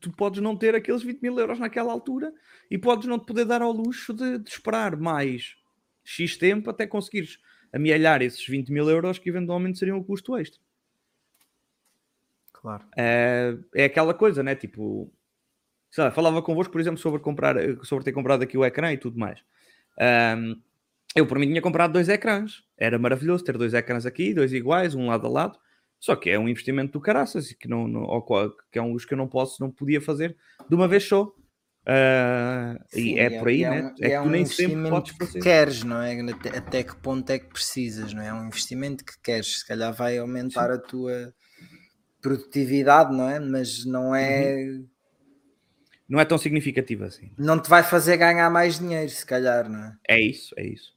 tu 0.00 0.10
podes 0.10 0.42
não 0.42 0.56
ter 0.56 0.74
aqueles 0.74 1.00
20 1.00 1.20
mil 1.22 1.38
euros 1.38 1.60
naquela 1.60 1.92
altura 1.92 2.34
e 2.68 2.76
podes 2.76 3.06
não 3.06 3.16
te 3.16 3.24
poder 3.24 3.44
dar 3.44 3.62
ao 3.62 3.70
luxo 3.70 4.12
de, 4.12 4.38
de 4.38 4.50
esperar 4.50 4.96
mais 4.96 5.54
X 6.02 6.36
tempo 6.36 6.68
até 6.70 6.88
conseguires 6.88 7.38
amealhar 7.72 8.20
esses 8.20 8.44
20 8.44 8.72
mil 8.72 8.90
euros 8.90 9.16
que 9.16 9.28
eventualmente 9.28 9.78
seriam 9.78 9.96
o 9.96 10.04
custo 10.04 10.36
extra. 10.36 10.60
Claro. 12.52 12.84
É, 12.98 13.56
é 13.72 13.84
aquela 13.84 14.12
coisa, 14.12 14.42
né? 14.42 14.56
Tipo, 14.56 15.08
sei 15.88 16.02
lá, 16.02 16.10
falava 16.10 16.42
convosco, 16.42 16.72
por 16.72 16.80
exemplo, 16.80 16.98
sobre, 16.98 17.20
comprar, 17.20 17.54
sobre 17.84 18.04
ter 18.04 18.12
comprado 18.12 18.42
aqui 18.42 18.58
o 18.58 18.64
ecrã 18.64 18.92
e 18.92 18.98
tudo 18.98 19.16
mais. 19.16 19.40
Um, 20.36 20.60
eu, 21.14 21.26
por 21.26 21.38
mim, 21.38 21.48
tinha 21.48 21.62
comprado 21.62 21.92
dois 21.92 22.08
ecrãs. 22.08 22.62
Era 22.78 22.98
maravilhoso 22.98 23.44
ter 23.44 23.58
dois 23.58 23.74
ecrãs 23.74 24.06
aqui, 24.06 24.32
dois 24.32 24.52
iguais, 24.52 24.94
um 24.94 25.06
lado 25.08 25.26
a 25.26 25.30
lado. 25.30 25.58
Só 25.98 26.16
que 26.16 26.30
é 26.30 26.38
um 26.38 26.48
investimento 26.48 26.92
do 26.92 27.00
caraças, 27.00 27.52
que, 27.52 27.68
não, 27.68 27.86
não, 27.86 28.06
que 28.72 28.78
é 28.78 28.82
um 28.82 28.92
luxo 28.92 29.06
que 29.06 29.12
eu 29.12 29.18
não 29.18 29.28
posso, 29.28 29.60
não 29.60 29.70
podia 29.70 30.00
fazer 30.00 30.34
de 30.68 30.74
uma 30.74 30.88
vez 30.88 31.04
só. 31.04 31.24
Uh, 31.80 32.78
Sim, 32.88 33.14
e 33.14 33.18
é, 33.18 33.24
é 33.24 33.38
por 33.38 33.48
aí, 33.48 33.64
é 33.64 33.70
né? 33.70 33.82
Um, 33.82 34.04
é, 34.04 34.06
é 34.06 34.16
que 34.16 34.22
tu 34.22 34.28
nem 34.30 34.44
sempre 34.46 34.90
podes 34.90 35.16
fazer. 35.16 35.32
Que 35.32 35.40
queres, 35.40 35.82
não 35.82 36.00
é? 36.00 36.20
Até, 36.20 36.56
até, 36.56 36.82
que 36.82 36.96
ponto 36.96 37.28
é 37.30 37.38
que 37.38 37.48
precisas, 37.48 38.14
não 38.14 38.22
é? 38.22 38.28
É 38.28 38.34
um 38.34 38.46
investimento 38.46 39.04
que 39.04 39.20
queres, 39.22 39.60
se 39.60 39.66
calhar 39.66 39.92
vai 39.92 40.16
aumentar 40.16 40.68
Sim. 40.68 40.74
a 40.74 40.78
tua 40.78 41.34
produtividade, 42.22 43.14
não 43.14 43.28
é? 43.28 43.40
Mas 43.40 43.84
não 43.84 44.14
é. 44.14 44.54
Uhum. 44.56 44.88
Não 46.08 46.20
é 46.20 46.24
tão 46.24 46.38
significativo 46.38 47.04
assim. 47.04 47.30
Não 47.38 47.60
te 47.60 47.68
vai 47.68 47.82
fazer 47.82 48.16
ganhar 48.16 48.50
mais 48.50 48.78
dinheiro, 48.78 49.10
se 49.10 49.24
calhar, 49.24 49.68
não 49.68 49.84
é? 49.84 49.96
É 50.08 50.20
isso, 50.20 50.54
é 50.56 50.66
isso. 50.66 50.92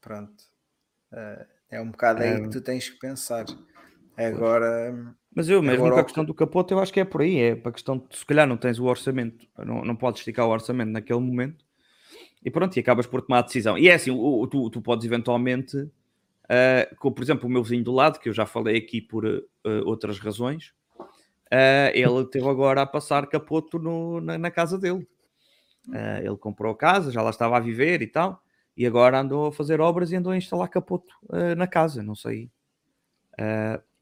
Pronto. 0.00 0.42
Uh, 1.12 1.44
é 1.70 1.80
um 1.80 1.90
bocado 1.90 2.22
aí 2.22 2.42
que 2.42 2.50
tu 2.50 2.60
tens 2.60 2.88
que 2.88 2.98
pensar. 2.98 3.44
Agora. 4.16 5.14
Mas 5.34 5.48
eu 5.48 5.62
mesmo 5.62 5.86
Agora, 5.86 5.94
com 5.94 6.00
a 6.00 6.04
questão 6.04 6.24
do 6.24 6.34
capote, 6.34 6.72
eu 6.72 6.80
acho 6.80 6.92
que 6.92 7.00
é 7.00 7.04
por 7.04 7.22
aí. 7.22 7.38
É 7.38 7.54
para 7.54 7.70
a 7.70 7.72
questão 7.72 7.98
de 7.98 8.16
se 8.16 8.26
calhar 8.26 8.46
não 8.46 8.56
tens 8.56 8.78
o 8.78 8.84
orçamento, 8.84 9.46
não, 9.58 9.84
não 9.84 9.96
podes 9.96 10.20
esticar 10.20 10.46
o 10.46 10.50
orçamento 10.50 10.90
naquele 10.90 11.20
momento 11.20 11.64
e 12.42 12.50
pronto, 12.50 12.76
e 12.76 12.80
acabas 12.80 13.06
por 13.06 13.22
tomar 13.22 13.40
a 13.40 13.42
decisão. 13.42 13.76
E 13.76 13.88
é 13.88 13.94
assim, 13.94 14.10
o, 14.10 14.46
tu, 14.46 14.70
tu 14.70 14.80
podes 14.80 15.04
eventualmente, 15.04 15.76
uh, 15.76 16.96
como 16.98 17.14
por 17.14 17.22
exemplo 17.22 17.46
o 17.46 17.52
meu 17.52 17.62
vizinho 17.62 17.84
do 17.84 17.92
lado, 17.92 18.18
que 18.18 18.28
eu 18.28 18.32
já 18.32 18.46
falei 18.46 18.78
aqui 18.78 19.00
por 19.00 19.24
uh, 19.24 19.42
outras 19.84 20.18
razões, 20.18 20.72
uh, 20.98 21.90
ele 21.92 22.24
teve 22.26 22.48
agora 22.48 22.82
a 22.82 22.86
passar 22.86 23.26
capoto 23.26 23.78
no, 23.78 24.20
na, 24.20 24.38
na, 24.38 24.50
casa 24.50 24.78
dele. 24.78 25.06
ele 26.24 26.36
comprou 26.38 26.72
a 26.72 26.76
casa, 26.76 27.12
já 27.12 27.22
lá 27.22 27.30
estava 27.30 27.56
a 27.56 27.60
viver 27.60 28.00
e 28.00 28.06
tal, 28.06 28.42
e 28.76 28.86
agora 28.86 29.20
andou 29.20 29.46
a 29.46 29.52
fazer 29.52 29.80
obras 29.80 30.10
e 30.12 30.16
andou 30.16 30.32
a 30.32 30.36
instalar 30.36 30.68
capoto 30.68 31.12
na 31.56 31.66
casa, 31.66 32.02
não 32.02 32.14
sei. 32.14 32.50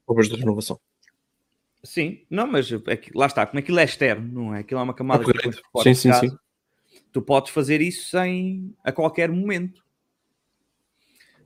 obras 0.07 0.29
de 0.29 0.35
renovação. 0.35 0.79
Sim, 1.83 2.25
não, 2.29 2.45
mas 2.45 2.69
é 2.87 2.97
que, 2.97 3.17
lá 3.17 3.25
está, 3.25 3.45
como 3.45 3.59
aquilo 3.59 3.79
é 3.79 3.85
externo, 3.85 4.27
não 4.31 4.55
é? 4.55 4.59
Aquilo 4.59 4.79
é 4.79 4.83
uma 4.83 4.93
camada 4.93 5.23
que 5.23 5.31
tu 5.31 5.83
sim, 5.83 5.93
sim, 5.93 6.13
sim. 6.13 6.37
Tu 7.11 7.21
podes 7.21 7.51
fazer 7.51 7.81
isso 7.81 8.09
sem, 8.09 8.75
a 8.83 8.91
qualquer 8.91 9.29
momento. 9.31 9.81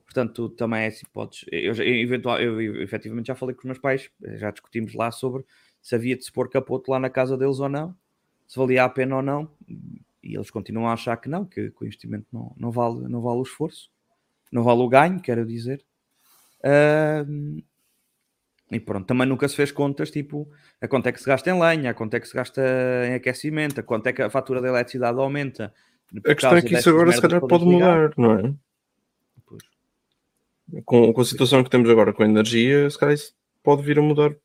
Portanto, 0.06 0.50
tu 0.50 0.50
também 0.50 0.84
é 0.84 0.88
assim, 0.88 1.06
podes. 1.14 1.46
Eu, 1.52 1.74
eu, 1.76 1.84
eventual, 1.84 2.40
eu, 2.40 2.62
eu 2.62 2.82
efetivamente 2.82 3.28
já 3.28 3.36
falei 3.36 3.56
com 3.56 3.62
os 3.62 3.66
meus 3.66 3.80
pais, 3.80 4.10
já 4.36 4.52
discutimos 4.52 4.94
lá 4.94 5.12
sobre 5.12 5.46
se 5.82 5.96
havia 5.96 6.16
de 6.16 6.24
se 6.24 6.32
pôr 6.32 6.50
capoto 6.50 6.92
lá 6.92 7.00
na 7.00 7.10
casa 7.10 7.38
deles 7.38 7.60
ou 7.60 7.70
não, 7.70 7.96
se 8.48 8.58
valia 8.58 8.84
a 8.84 8.90
pena 8.90 9.18
ou 9.18 9.22
não, 9.22 9.50
e 10.24 10.36
eles 10.36 10.50
continuam 10.50 10.88
a 10.88 10.94
achar 10.94 11.18
que 11.18 11.28
não, 11.28 11.46
que, 11.46 11.70
que 11.70 11.84
o 11.84 11.86
investimento 11.86 12.26
não, 12.32 12.54
não, 12.58 12.72
vale, 12.72 13.08
não 13.10 13.22
vale 13.22 13.40
o 13.40 13.44
esforço, 13.44 13.92
não 14.52 14.64
vale 14.64 14.82
o 14.82 14.88
ganho, 14.88 15.20
quero 15.20 15.46
dizer. 15.46 15.84
Uh, 16.60 17.62
e 18.72 18.80
pronto, 18.80 19.06
também 19.06 19.28
nunca 19.28 19.48
se 19.48 19.56
fez 19.56 19.72
contas, 19.72 20.10
tipo, 20.10 20.50
a 20.82 20.88
quanto 20.88 21.08
é 21.08 21.12
que 21.12 21.20
se 21.20 21.26
gasta 21.26 21.50
em 21.50 21.60
lenha, 21.60 21.92
a 21.92 21.94
quanto 21.94 22.16
é 22.16 22.20
que 22.20 22.28
se 22.28 22.34
gasta 22.34 22.62
em 23.08 23.14
aquecimento, 23.14 23.82
a 23.82 23.84
quanto 23.84 24.08
é 24.08 24.14
que 24.14 24.22
a 24.22 24.30
fatura 24.30 24.62
da 24.62 24.70
eletricidade 24.70 25.20
aumenta. 25.20 25.74
A 26.26 26.34
questão 26.34 26.56
é 26.56 26.62
que 26.62 26.76
isso 26.76 26.90
agora 26.90 27.12
se 27.12 27.22
calhar 27.22 27.42
pode 27.42 27.66
mudar, 27.66 28.14
não 28.18 28.40
é? 28.40 28.54
Com, 30.86 31.14
com 31.14 31.22
a 31.22 31.26
situação 31.26 31.64
que 31.64 31.70
temos 31.70 31.90
agora 31.90 32.14
com 32.14 32.24
a 32.24 32.26
energia, 32.26 32.90
se 32.90 32.98
calhar 32.98 33.14
isso 33.14 33.36
pode 33.62 33.84
vir 33.84 34.00
a 34.00 34.02
mudar 34.02 34.36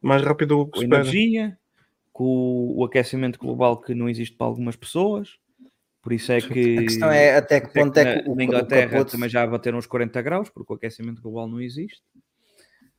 mais 0.00 0.22
rápido 0.22 0.64
do 0.64 0.70
que 0.70 0.78
se 0.78 0.84
espera. 0.84 1.02
energia, 1.02 1.58
com 2.16 2.72
o 2.74 2.82
aquecimento 2.82 3.38
global 3.38 3.78
que 3.78 3.94
não 3.94 4.08
existe 4.08 4.34
para 4.34 4.46
algumas 4.46 4.74
pessoas, 4.74 5.36
por 6.00 6.14
isso 6.14 6.32
é 6.32 6.40
que. 6.40 6.78
A 6.78 6.82
questão 6.82 7.10
é 7.10 7.36
até 7.36 7.60
que 7.60 7.68
ponto 7.68 7.94
é 7.98 8.22
que, 8.22 8.28
na, 8.30 8.34
na 8.34 8.44
Inglaterra 8.44 9.04
também 9.04 9.28
já 9.28 9.46
bateram 9.46 9.76
uns 9.76 9.86
40 9.86 10.22
graus, 10.22 10.48
porque 10.48 10.72
o 10.72 10.76
aquecimento 10.76 11.20
global 11.20 11.46
não 11.46 11.60
existe. 11.60 12.00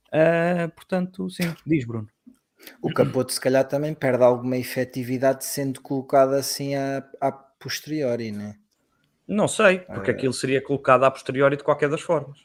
Uh, 0.10 0.70
portanto, 0.76 1.28
sim, 1.32 1.52
diz 1.66 1.84
Bruno. 1.84 2.08
O 2.80 2.94
capote 2.94 3.34
se 3.34 3.42
calhar 3.42 3.68
também 3.68 3.96
perde 3.96 4.24
alguma 4.24 4.56
efetividade 4.56 5.46
sendo 5.46 5.82
colocado 5.82 6.34
assim 6.34 6.76
a, 6.76 7.04
a 7.20 7.32
posteriori, 7.32 8.32
né? 8.32 8.56
Não 9.28 9.48
sei, 9.48 9.80
porque 9.80 10.12
uh... 10.12 10.14
aquilo 10.14 10.34
seria 10.34 10.62
colocado 10.62 11.06
a 11.06 11.10
posteriori 11.10 11.58
de 11.58 11.64
qualquer 11.64 11.90
das 11.90 12.02
formas. 12.02 12.38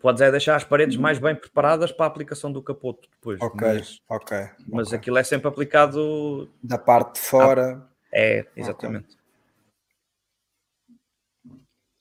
Podes 0.00 0.20
é 0.20 0.30
deixar 0.30 0.56
as 0.56 0.64
paredes 0.64 0.96
mais 0.96 1.18
bem 1.18 1.34
preparadas 1.34 1.90
para 1.90 2.06
a 2.06 2.08
aplicação 2.08 2.52
do 2.52 2.62
capote 2.62 3.08
depois. 3.10 3.40
Ok, 3.40 3.66
mas, 3.66 4.00
ok. 4.08 4.36
Mas 4.68 4.86
okay. 4.88 4.98
aquilo 4.98 5.18
é 5.18 5.24
sempre 5.24 5.48
aplicado 5.48 6.50
da 6.62 6.78
parte 6.78 7.14
de 7.14 7.20
fora. 7.20 7.82
Ah, 7.82 7.96
é, 8.12 8.46
exatamente. 8.56 9.16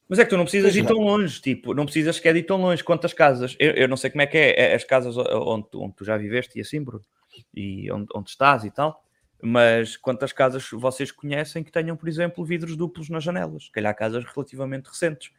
Mas 0.08 0.20
é 0.20 0.24
que 0.24 0.30
tu 0.30 0.38
não 0.38 0.44
precisas 0.44 0.76
ir 0.76 0.86
tão 0.86 0.98
longe, 0.98 1.42
tipo, 1.42 1.74
não 1.74 1.86
precisas 1.86 2.18
sequer 2.18 2.36
ir 2.36 2.44
tão 2.44 2.58
longe. 2.58 2.84
Quantas 2.84 3.12
casas? 3.12 3.56
Eu, 3.58 3.72
eu 3.72 3.88
não 3.88 3.98
sei 3.98 4.12
como 4.12 4.22
é 4.22 4.28
que 4.28 4.38
é, 4.38 4.72
é 4.72 4.76
as 4.76 4.84
casas 4.84 5.18
onde, 5.18 5.68
onde 5.74 5.96
tu 5.96 6.06
já 6.06 6.16
viveste 6.16 6.58
e 6.58 6.62
assim, 6.62 6.84
Bruno, 6.84 7.04
e 7.54 7.92
onde, 7.92 8.08
onde 8.14 8.30
estás 8.30 8.64
e 8.64 8.70
tal, 8.70 9.04
mas 9.42 9.98
quantas 9.98 10.32
casas 10.32 10.70
vocês 10.72 11.12
conhecem 11.12 11.64
que 11.64 11.72
tenham, 11.72 11.98
por 11.98 12.08
exemplo, 12.08 12.46
vidros 12.46 12.78
duplos 12.78 13.10
nas 13.10 13.24
janelas? 13.24 13.70
Calhar 13.70 13.96
casas 13.96 14.24
relativamente 14.24 14.88
recentes. 14.88 15.32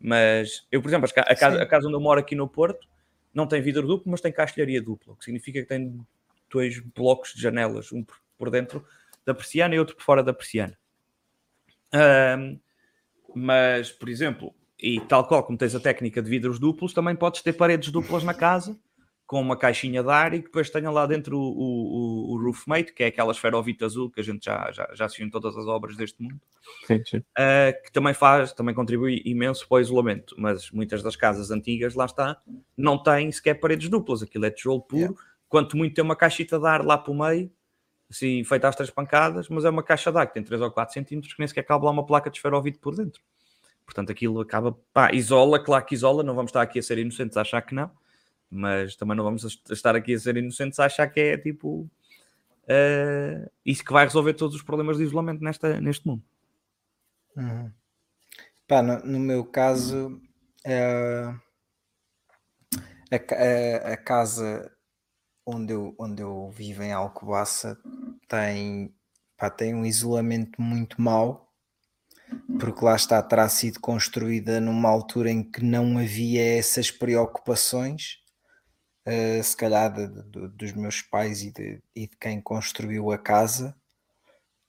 Mas 0.00 0.66
eu, 0.72 0.80
por 0.80 0.88
exemplo, 0.88 1.08
a 1.14 1.36
casa, 1.36 1.62
a 1.62 1.66
casa 1.66 1.86
onde 1.86 1.96
eu 1.96 2.00
moro 2.00 2.18
aqui 2.18 2.34
no 2.34 2.48
Porto 2.48 2.88
não 3.34 3.46
tem 3.46 3.60
vidro 3.60 3.86
duplo, 3.86 4.10
mas 4.10 4.20
tem 4.20 4.32
castelharia 4.32 4.80
dupla, 4.80 5.12
o 5.12 5.16
que 5.16 5.24
significa 5.24 5.60
que 5.60 5.68
tem 5.68 6.00
dois 6.50 6.80
blocos 6.80 7.34
de 7.34 7.42
janelas, 7.42 7.92
um 7.92 8.04
por 8.36 8.50
dentro 8.50 8.84
da 9.24 9.34
persiana 9.34 9.74
e 9.74 9.78
outro 9.78 9.94
por 9.94 10.02
fora 10.02 10.22
da 10.22 10.32
persiana. 10.32 10.76
Um, 11.92 12.58
mas, 13.34 13.92
por 13.92 14.08
exemplo, 14.08 14.54
e 14.78 15.00
tal 15.02 15.26
qual 15.28 15.44
como 15.44 15.58
tens 15.58 15.74
a 15.74 15.80
técnica 15.80 16.22
de 16.22 16.30
vidros 16.30 16.58
duplos, 16.58 16.94
também 16.94 17.14
podes 17.14 17.42
ter 17.42 17.52
paredes 17.52 17.90
duplas 17.90 18.24
na 18.24 18.34
casa 18.34 18.76
com 19.30 19.40
uma 19.40 19.56
caixinha 19.56 20.02
de 20.02 20.10
ar 20.10 20.34
e 20.34 20.40
que 20.40 20.46
depois 20.46 20.70
tenha 20.70 20.90
lá 20.90 21.06
dentro 21.06 21.38
o, 21.38 21.40
o, 21.40 22.32
o 22.32 22.42
roofmate, 22.42 22.92
que 22.92 23.04
é 23.04 23.06
aquela 23.06 23.30
esferovite 23.30 23.84
azul 23.84 24.10
que 24.10 24.18
a 24.18 24.24
gente 24.24 24.44
já, 24.44 24.72
já, 24.72 24.90
já 24.92 25.04
assistiu 25.04 25.24
em 25.24 25.30
todas 25.30 25.56
as 25.56 25.68
obras 25.68 25.96
deste 25.96 26.20
mundo, 26.20 26.40
sim, 26.84 27.00
sim. 27.06 27.18
Uh, 27.18 27.80
que 27.84 27.92
também 27.92 28.12
faz, 28.12 28.52
também 28.52 28.74
contribui 28.74 29.22
imenso 29.24 29.68
para 29.68 29.76
o 29.76 29.80
isolamento, 29.80 30.34
mas 30.36 30.72
muitas 30.72 31.00
das 31.00 31.14
casas 31.14 31.52
antigas, 31.52 31.94
lá 31.94 32.06
está, 32.06 32.42
não 32.76 33.00
têm 33.00 33.30
sequer 33.30 33.54
paredes 33.54 33.88
duplas, 33.88 34.20
aquilo 34.20 34.46
é 34.46 34.50
tijolo 34.50 34.82
puro, 34.82 35.00
yeah. 35.00 35.16
quanto 35.48 35.76
muito 35.76 35.94
tem 35.94 36.02
uma 36.02 36.16
caixita 36.16 36.58
de 36.58 36.66
ar 36.66 36.84
lá 36.84 36.98
para 36.98 37.12
o 37.12 37.16
meio, 37.16 37.52
assim, 38.10 38.42
feita 38.42 38.66
às 38.66 38.74
três 38.74 38.90
pancadas, 38.90 39.48
mas 39.48 39.64
é 39.64 39.70
uma 39.70 39.84
caixa 39.84 40.10
de 40.10 40.18
ar 40.18 40.26
que 40.26 40.34
tem 40.34 40.42
3 40.42 40.60
ou 40.60 40.72
4 40.72 40.92
centímetros, 40.92 41.34
que 41.34 41.38
nem 41.38 41.46
sequer 41.46 41.62
cabe 41.62 41.84
lá 41.84 41.92
uma 41.92 42.04
placa 42.04 42.30
de 42.30 42.36
esferovite 42.36 42.80
por 42.80 42.96
dentro. 42.96 43.22
Portanto, 43.84 44.10
aquilo 44.10 44.40
acaba, 44.40 44.76
pá, 44.92 45.12
isola, 45.12 45.62
claro 45.62 45.84
que 45.84 45.94
isola, 45.94 46.24
não 46.24 46.34
vamos 46.34 46.48
estar 46.48 46.62
aqui 46.62 46.80
a 46.80 46.82
ser 46.82 46.98
inocentes 46.98 47.36
a 47.36 47.42
achar 47.42 47.62
que 47.62 47.76
não, 47.76 47.92
mas 48.50 48.96
também 48.96 49.16
não 49.16 49.24
vamos 49.24 49.62
estar 49.70 49.94
aqui 49.94 50.14
a 50.14 50.18
ser 50.18 50.36
inocentes 50.36 50.78
a 50.80 50.86
achar 50.86 51.06
que 51.06 51.20
é 51.20 51.38
tipo 51.38 51.88
uh, 52.64 53.50
isso 53.64 53.84
que 53.84 53.92
vai 53.92 54.04
resolver 54.04 54.34
todos 54.34 54.56
os 54.56 54.62
problemas 54.62 54.96
de 54.96 55.04
isolamento 55.04 55.42
nesta, 55.42 55.80
neste 55.80 56.06
mundo. 56.06 56.22
Uhum. 57.36 57.70
Pá, 58.66 58.82
no, 58.82 58.98
no, 59.04 59.20
meu 59.20 59.44
caso, 59.44 60.20
uh, 60.66 61.40
a, 63.10 63.16
a, 63.16 63.92
a, 63.92 63.96
casa 63.96 64.70
onde 65.46 65.72
eu, 65.72 65.94
onde 65.98 66.22
eu 66.22 66.50
vivo 66.50 66.82
em 66.82 66.92
Alcobaça 66.92 67.78
tem, 68.28 68.94
pá, 69.36 69.48
tem 69.48 69.74
um 69.74 69.84
isolamento 69.84 70.60
muito 70.60 71.00
mau 71.00 71.50
porque 72.58 72.84
lá 72.84 72.94
está, 72.94 73.22
terá 73.22 73.48
sido 73.48 73.80
construída 73.80 74.60
numa 74.60 74.88
altura 74.88 75.30
em 75.30 75.42
que 75.42 75.64
não 75.64 75.98
havia 75.98 76.58
essas 76.58 76.90
preocupações 76.90 78.18
uh, 79.10 79.42
se 79.42 79.56
calhar 79.56 79.92
de, 79.92 80.06
de, 80.06 80.48
dos 80.48 80.72
meus 80.72 81.02
pais 81.02 81.42
e 81.42 81.50
de, 81.50 81.82
e 81.94 82.06
de, 82.06 82.16
quem 82.16 82.40
construiu 82.40 83.10
a 83.10 83.18
casa, 83.18 83.74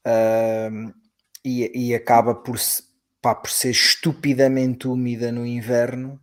uh, 0.07 0.93
e, 1.45 1.89
e, 1.89 1.95
acaba 1.95 2.33
por, 2.35 2.57
pá, 3.21 3.35
por 3.35 3.49
ser 3.49 3.71
estupidamente 3.71 4.87
úmida 4.87 5.31
no 5.31 5.45
inverno, 5.45 6.19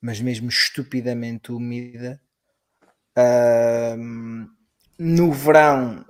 mas 0.00 0.20
mesmo 0.20 0.48
estupidamente 0.48 1.52
úmida. 1.52 2.20
Uh, 3.16 4.48
no 4.98 5.32
verão 5.32 6.04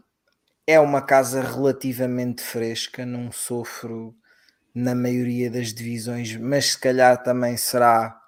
é 0.66 0.78
uma 0.78 1.02
casa 1.02 1.42
relativamente 1.42 2.42
fresca, 2.42 3.04
não 3.04 3.32
sofro 3.32 4.14
na 4.74 4.94
maioria 4.94 5.50
das 5.50 5.72
divisões, 5.74 6.36
mas 6.36 6.72
se 6.72 6.78
calhar 6.78 7.22
também 7.22 7.56
será 7.56 8.18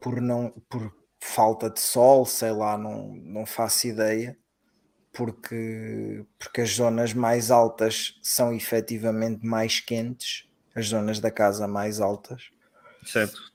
por 0.00 0.20
não 0.20 0.50
por 0.68 0.92
falta 1.26 1.68
de 1.68 1.80
sol, 1.80 2.24
sei 2.24 2.52
lá, 2.52 2.78
não, 2.78 3.14
não 3.16 3.44
faço 3.44 3.88
ideia, 3.88 4.36
porque, 5.12 6.24
porque 6.38 6.60
as 6.60 6.70
zonas 6.70 7.12
mais 7.12 7.50
altas 7.50 8.18
são 8.22 8.54
efetivamente 8.54 9.44
mais 9.44 9.80
quentes, 9.80 10.48
as 10.74 10.86
zonas 10.86 11.18
da 11.18 11.30
casa 11.30 11.66
mais 11.66 12.00
altas. 12.00 12.50
Certo. 13.04 13.52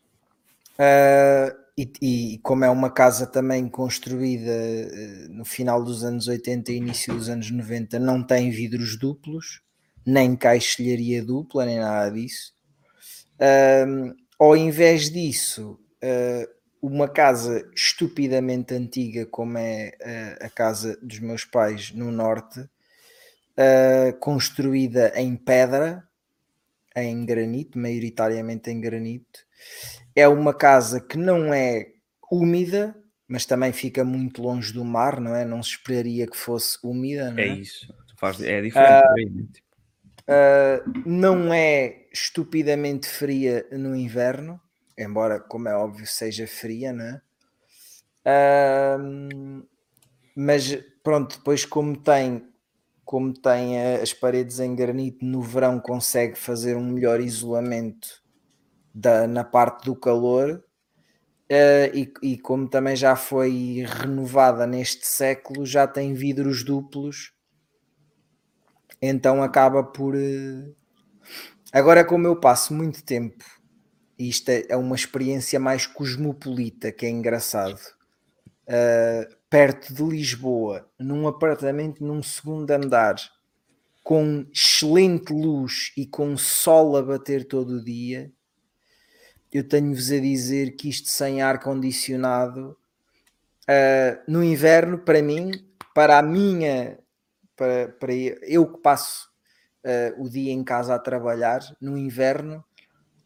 Uh, 0.73 1.55
e, 1.77 1.91
e, 2.01 2.37
como 2.39 2.65
é 2.65 2.69
uma 2.69 2.91
casa 2.91 3.25
também 3.25 3.69
construída 3.69 4.51
uh, 4.51 5.33
no 5.33 5.45
final 5.45 5.83
dos 5.83 6.03
anos 6.03 6.27
80 6.27 6.71
e 6.71 6.75
início 6.75 7.13
dos 7.13 7.29
anos 7.29 7.49
90, 7.49 7.97
não 7.99 8.21
tem 8.21 8.51
vidros 8.51 8.97
duplos, 8.97 9.61
nem 10.05 10.35
caixilharia 10.35 11.23
dupla, 11.23 11.65
nem 11.65 11.79
nada 11.79 12.11
disso. 12.11 12.53
Uh, 13.35 14.13
ao 14.37 14.57
invés 14.57 15.09
disso, 15.09 15.79
uma 16.81 17.07
casa 17.07 17.69
estupidamente 17.75 18.73
antiga, 18.73 19.25
como 19.25 19.57
é 19.57 19.91
a, 20.41 20.45
a 20.47 20.49
casa 20.49 20.97
dos 21.01 21.19
meus 21.19 21.45
pais 21.45 21.91
no 21.91 22.11
norte, 22.11 22.59
uh, 22.59 24.17
construída 24.19 25.13
em 25.15 25.35
pedra, 25.35 26.03
em 26.95 27.23
granito, 27.23 27.77
maioritariamente 27.77 28.71
em 28.71 28.81
granito. 28.81 29.45
É 30.15 30.27
uma 30.27 30.53
casa 30.53 30.99
que 30.99 31.17
não 31.17 31.53
é 31.53 31.91
úmida, 32.31 32.95
mas 33.27 33.45
também 33.45 33.71
fica 33.71 34.03
muito 34.03 34.41
longe 34.41 34.73
do 34.73 34.83
mar, 34.83 35.21
não 35.21 35.35
é? 35.35 35.45
Não 35.45 35.61
se 35.61 35.71
esperaria 35.71 36.27
que 36.27 36.35
fosse 36.35 36.79
úmida, 36.83 37.29
não 37.29 37.39
é? 37.39 37.43
É 37.43 37.47
isso, 37.47 37.93
faz, 38.17 38.41
é 38.41 38.59
diferente. 38.59 39.63
Uh, 40.27 40.89
uh, 40.89 41.01
não 41.05 41.53
é 41.53 42.07
estupidamente 42.11 43.07
fria 43.07 43.65
no 43.71 43.95
inverno, 43.95 44.59
embora, 45.03 45.39
como 45.39 45.67
é 45.67 45.75
óbvio, 45.75 46.05
seja 46.07 46.47
fria, 46.47 46.93
né? 46.93 47.21
Mas 50.35 50.77
pronto, 51.03 51.37
depois 51.37 51.65
como 51.65 51.97
tem 51.97 52.51
como 53.03 53.33
tem 53.33 53.77
as 54.01 54.13
paredes 54.13 54.61
em 54.61 54.73
granito 54.73 55.25
no 55.25 55.41
verão 55.41 55.81
consegue 55.81 56.37
fazer 56.37 56.77
um 56.77 56.93
melhor 56.93 57.19
isolamento 57.19 58.23
da, 58.93 59.27
na 59.27 59.43
parte 59.43 59.83
do 59.83 59.95
calor 59.95 60.63
uh, 61.51 61.93
e, 61.93 62.13
e, 62.23 62.37
como 62.37 62.69
também 62.69 62.95
já 62.95 63.17
foi 63.17 63.85
renovada 63.85 64.65
neste 64.65 65.05
século 65.05 65.65
já 65.65 65.85
tem 65.85 66.13
vidros 66.13 66.63
duplos 66.63 67.33
então 69.01 69.43
acaba 69.43 69.83
por 69.83 70.15
uh... 70.15 70.75
agora 71.73 72.05
como 72.05 72.27
eu 72.27 72.39
passo 72.39 72.73
muito 72.73 73.03
tempo 73.03 73.43
isto 74.29 74.49
é, 74.49 74.65
é 74.69 74.77
uma 74.77 74.95
experiência 74.95 75.59
mais 75.59 75.87
cosmopolita, 75.87 76.91
que 76.91 77.05
é 77.05 77.09
engraçado. 77.09 77.79
Uh, 78.67 79.35
perto 79.49 79.93
de 79.93 80.03
Lisboa, 80.03 80.89
num 80.99 81.27
apartamento 81.27 82.03
num 82.03 82.23
segundo 82.23 82.71
andar, 82.71 83.15
com 84.03 84.45
excelente 84.53 85.33
luz 85.33 85.91
e 85.97 86.05
com 86.05 86.37
sol 86.37 86.95
a 86.95 87.01
bater 87.01 87.45
todo 87.45 87.75
o 87.75 87.83
dia, 87.83 88.31
eu 89.51 89.67
tenho-vos 89.67 90.11
a 90.11 90.19
dizer 90.19 90.75
que 90.75 90.89
isto 90.89 91.09
sem 91.09 91.41
ar-condicionado, 91.41 92.77
uh, 93.63 94.31
no 94.31 94.43
inverno, 94.43 94.97
para 94.97 95.21
mim, 95.21 95.51
para 95.93 96.17
a 96.17 96.23
minha, 96.23 96.97
para, 97.55 97.89
para 97.89 98.13
eu 98.13 98.65
que 98.71 98.79
passo 98.79 99.29
uh, 99.85 100.23
o 100.23 100.29
dia 100.29 100.53
em 100.53 100.63
casa 100.63 100.95
a 100.95 100.99
trabalhar, 100.99 101.59
no 101.81 101.97
inverno, 101.97 102.63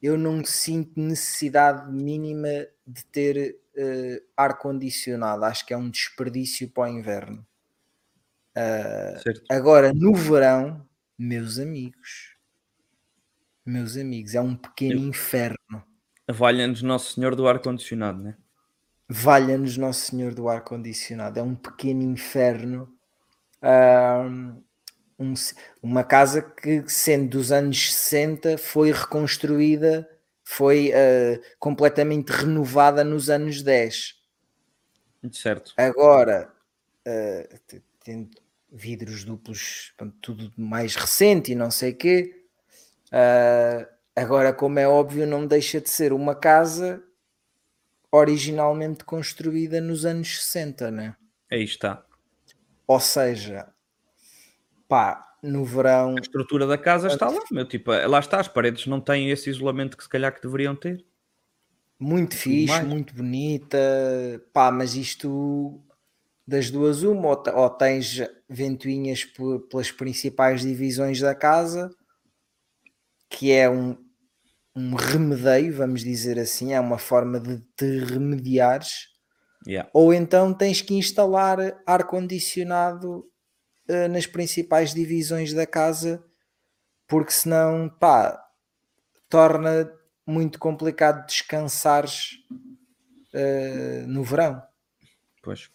eu 0.06 0.18
não 0.20 0.46
sinto 0.46 1.00
necessidade 1.00 1.92
mínima 1.92 2.68
de 2.86 3.04
ter 3.06 3.60
uh, 3.76 4.26
ar 4.38 4.58
condicionado. 4.60 5.44
Acho 5.44 5.66
que 5.66 5.74
é 5.74 5.78
um 5.78 5.90
desperdício 5.90 6.70
para 6.70 6.84
o 6.84 6.88
inverno. 6.88 7.46
Uh, 8.56 9.42
agora, 9.50 9.92
no 9.94 10.14
verão, 10.14 10.88
meus 11.18 11.58
amigos, 11.58 12.36
meus 13.66 13.98
amigos, 13.98 14.36
é 14.36 14.42
um 14.42 14.56
pequeno 14.56 15.02
Eu... 15.02 15.10
inferno. 15.10 15.84
Valha-nos 16.30 16.84
Nosso 16.84 17.16
Senhor 17.16 17.36
do 17.36 17.48
ar 17.48 17.60
condicionado, 17.60 18.22
né? 18.22 18.38
Valha-nos 19.10 19.76
Nosso 19.76 20.12
Senhor 20.12 20.36
do 20.36 20.48
ar 20.48 20.62
condicionado. 20.62 21.40
É 21.40 21.44
um 21.44 21.56
pequeno 21.56 22.04
inferno. 22.04 22.96
Uh, 23.62 24.64
um, 25.18 25.34
uma 25.82 26.04
casa 26.04 26.42
que, 26.42 26.84
sendo 26.88 27.30
dos 27.38 27.52
anos 27.52 27.94
60, 27.94 28.58
foi 28.58 28.92
reconstruída, 28.92 30.10
foi 30.44 30.92
uh, 30.92 31.42
completamente 31.60 32.30
renovada 32.30 33.04
nos 33.04 33.30
anos 33.30 33.62
10. 33.62 34.16
Certo. 35.32 35.74
Agora, 35.78 36.52
uh, 37.08 37.80
tendo 38.04 38.30
vidros 38.72 39.24
duplos, 39.24 39.94
tudo 40.22 40.52
mais 40.58 40.96
recente 40.96 41.52
e 41.54 41.56
não 41.56 41.72
sei 41.72 41.92
o 41.92 41.96
quê. 41.96 42.46
Uh, 43.08 43.88
agora, 44.16 44.54
como 44.54 44.78
é 44.78 44.88
óbvio, 44.88 45.26
não 45.26 45.48
deixa 45.48 45.80
de 45.80 45.90
ser 45.90 46.14
uma 46.14 46.36
casa 46.36 47.02
originalmente 48.12 49.04
construída 49.04 49.82
nos 49.82 50.06
anos 50.06 50.44
60, 50.44 50.92
né? 50.92 51.16
Aí 51.52 51.64
está. 51.64 52.06
Ou 52.88 53.00
seja, 53.00 53.68
pá, 54.88 55.26
no 55.44 55.64
verão. 55.64 56.16
A 56.18 56.22
estrutura 56.22 56.66
da 56.66 56.78
casa 56.78 57.08
está 57.08 57.30
lá, 57.30 57.42
meu. 57.52 57.68
Tipo, 57.68 57.92
lá 57.92 58.20
está, 58.20 58.40
as 58.40 58.48
paredes 58.48 58.88
não 58.88 59.00
têm 59.00 59.30
esse 59.30 59.50
isolamento 59.50 59.96
que 59.98 60.04
se 60.04 60.10
calhar 60.10 60.34
que 60.34 60.42
deveriam 60.42 60.76
ter. 60.76 61.06
Muito 62.00 62.36
fixe, 62.36 62.74
mais. 62.74 62.88
muito 62.88 63.14
bonita. 63.14 63.78
Pá, 64.52 64.72
mas 64.72 64.96
isto 64.96 65.80
das 66.48 66.70
duas, 66.70 67.04
uma, 67.04 67.30
ou, 67.30 67.44
ou 67.56 67.70
tens 67.70 68.22
ventoinhas 68.50 69.24
pe- 69.24 69.60
pelas 69.70 69.92
principais 69.92 70.62
divisões 70.62 71.20
da 71.20 71.34
casa, 71.34 71.90
que 73.30 73.52
é 73.52 73.70
um, 73.70 73.98
um 74.76 74.94
remedeio, 74.94 75.74
vamos 75.74 76.04
dizer 76.04 76.38
assim, 76.38 76.74
é 76.74 76.80
uma 76.80 76.98
forma 76.98 77.40
de 77.40 77.60
te 77.76 78.00
remediares, 78.00 79.14
Yeah. 79.68 79.90
ou 79.96 80.14
então 80.14 80.54
tens 80.54 80.80
que 80.80 80.94
instalar 80.94 81.58
ar-condicionado 81.88 83.26
eh, 83.88 84.08
nas 84.08 84.26
principais 84.26 84.94
divisões 84.94 85.54
da 85.54 85.66
casa, 85.66 86.24
porque 87.08 87.32
senão, 87.32 87.90
pá, 87.90 88.42
torna 89.30 89.92
muito 90.26 90.58
complicado 90.60 91.26
descansares 91.26 92.32
eh, 93.34 94.04
no 94.08 94.24
verão. 94.24 94.62
Pois. 95.44 95.70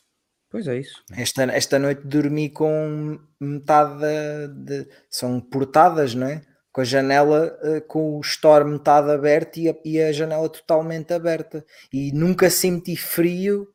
Pois 0.50 0.66
é 0.66 0.78
isso. 0.78 1.04
Esta, 1.12 1.44
esta 1.44 1.78
noite 1.78 2.02
dormi 2.04 2.50
com 2.50 3.20
metade 3.38 4.02
de, 4.48 4.88
são 5.08 5.40
portadas, 5.40 6.14
não 6.14 6.26
é? 6.26 6.42
Com 6.72 6.80
a 6.80 6.84
janela, 6.84 7.56
eh, 7.62 7.80
com 7.80 8.16
o 8.16 8.20
store 8.20 8.64
metade 8.64 9.10
aberto 9.12 9.58
e 9.58 9.68
a, 9.68 9.74
e 9.84 10.00
a 10.00 10.12
janela 10.12 10.48
totalmente 10.48 11.12
aberta. 11.14 11.64
E 11.92 12.10
nunca 12.12 12.50
senti 12.50 12.96
frio 12.96 13.68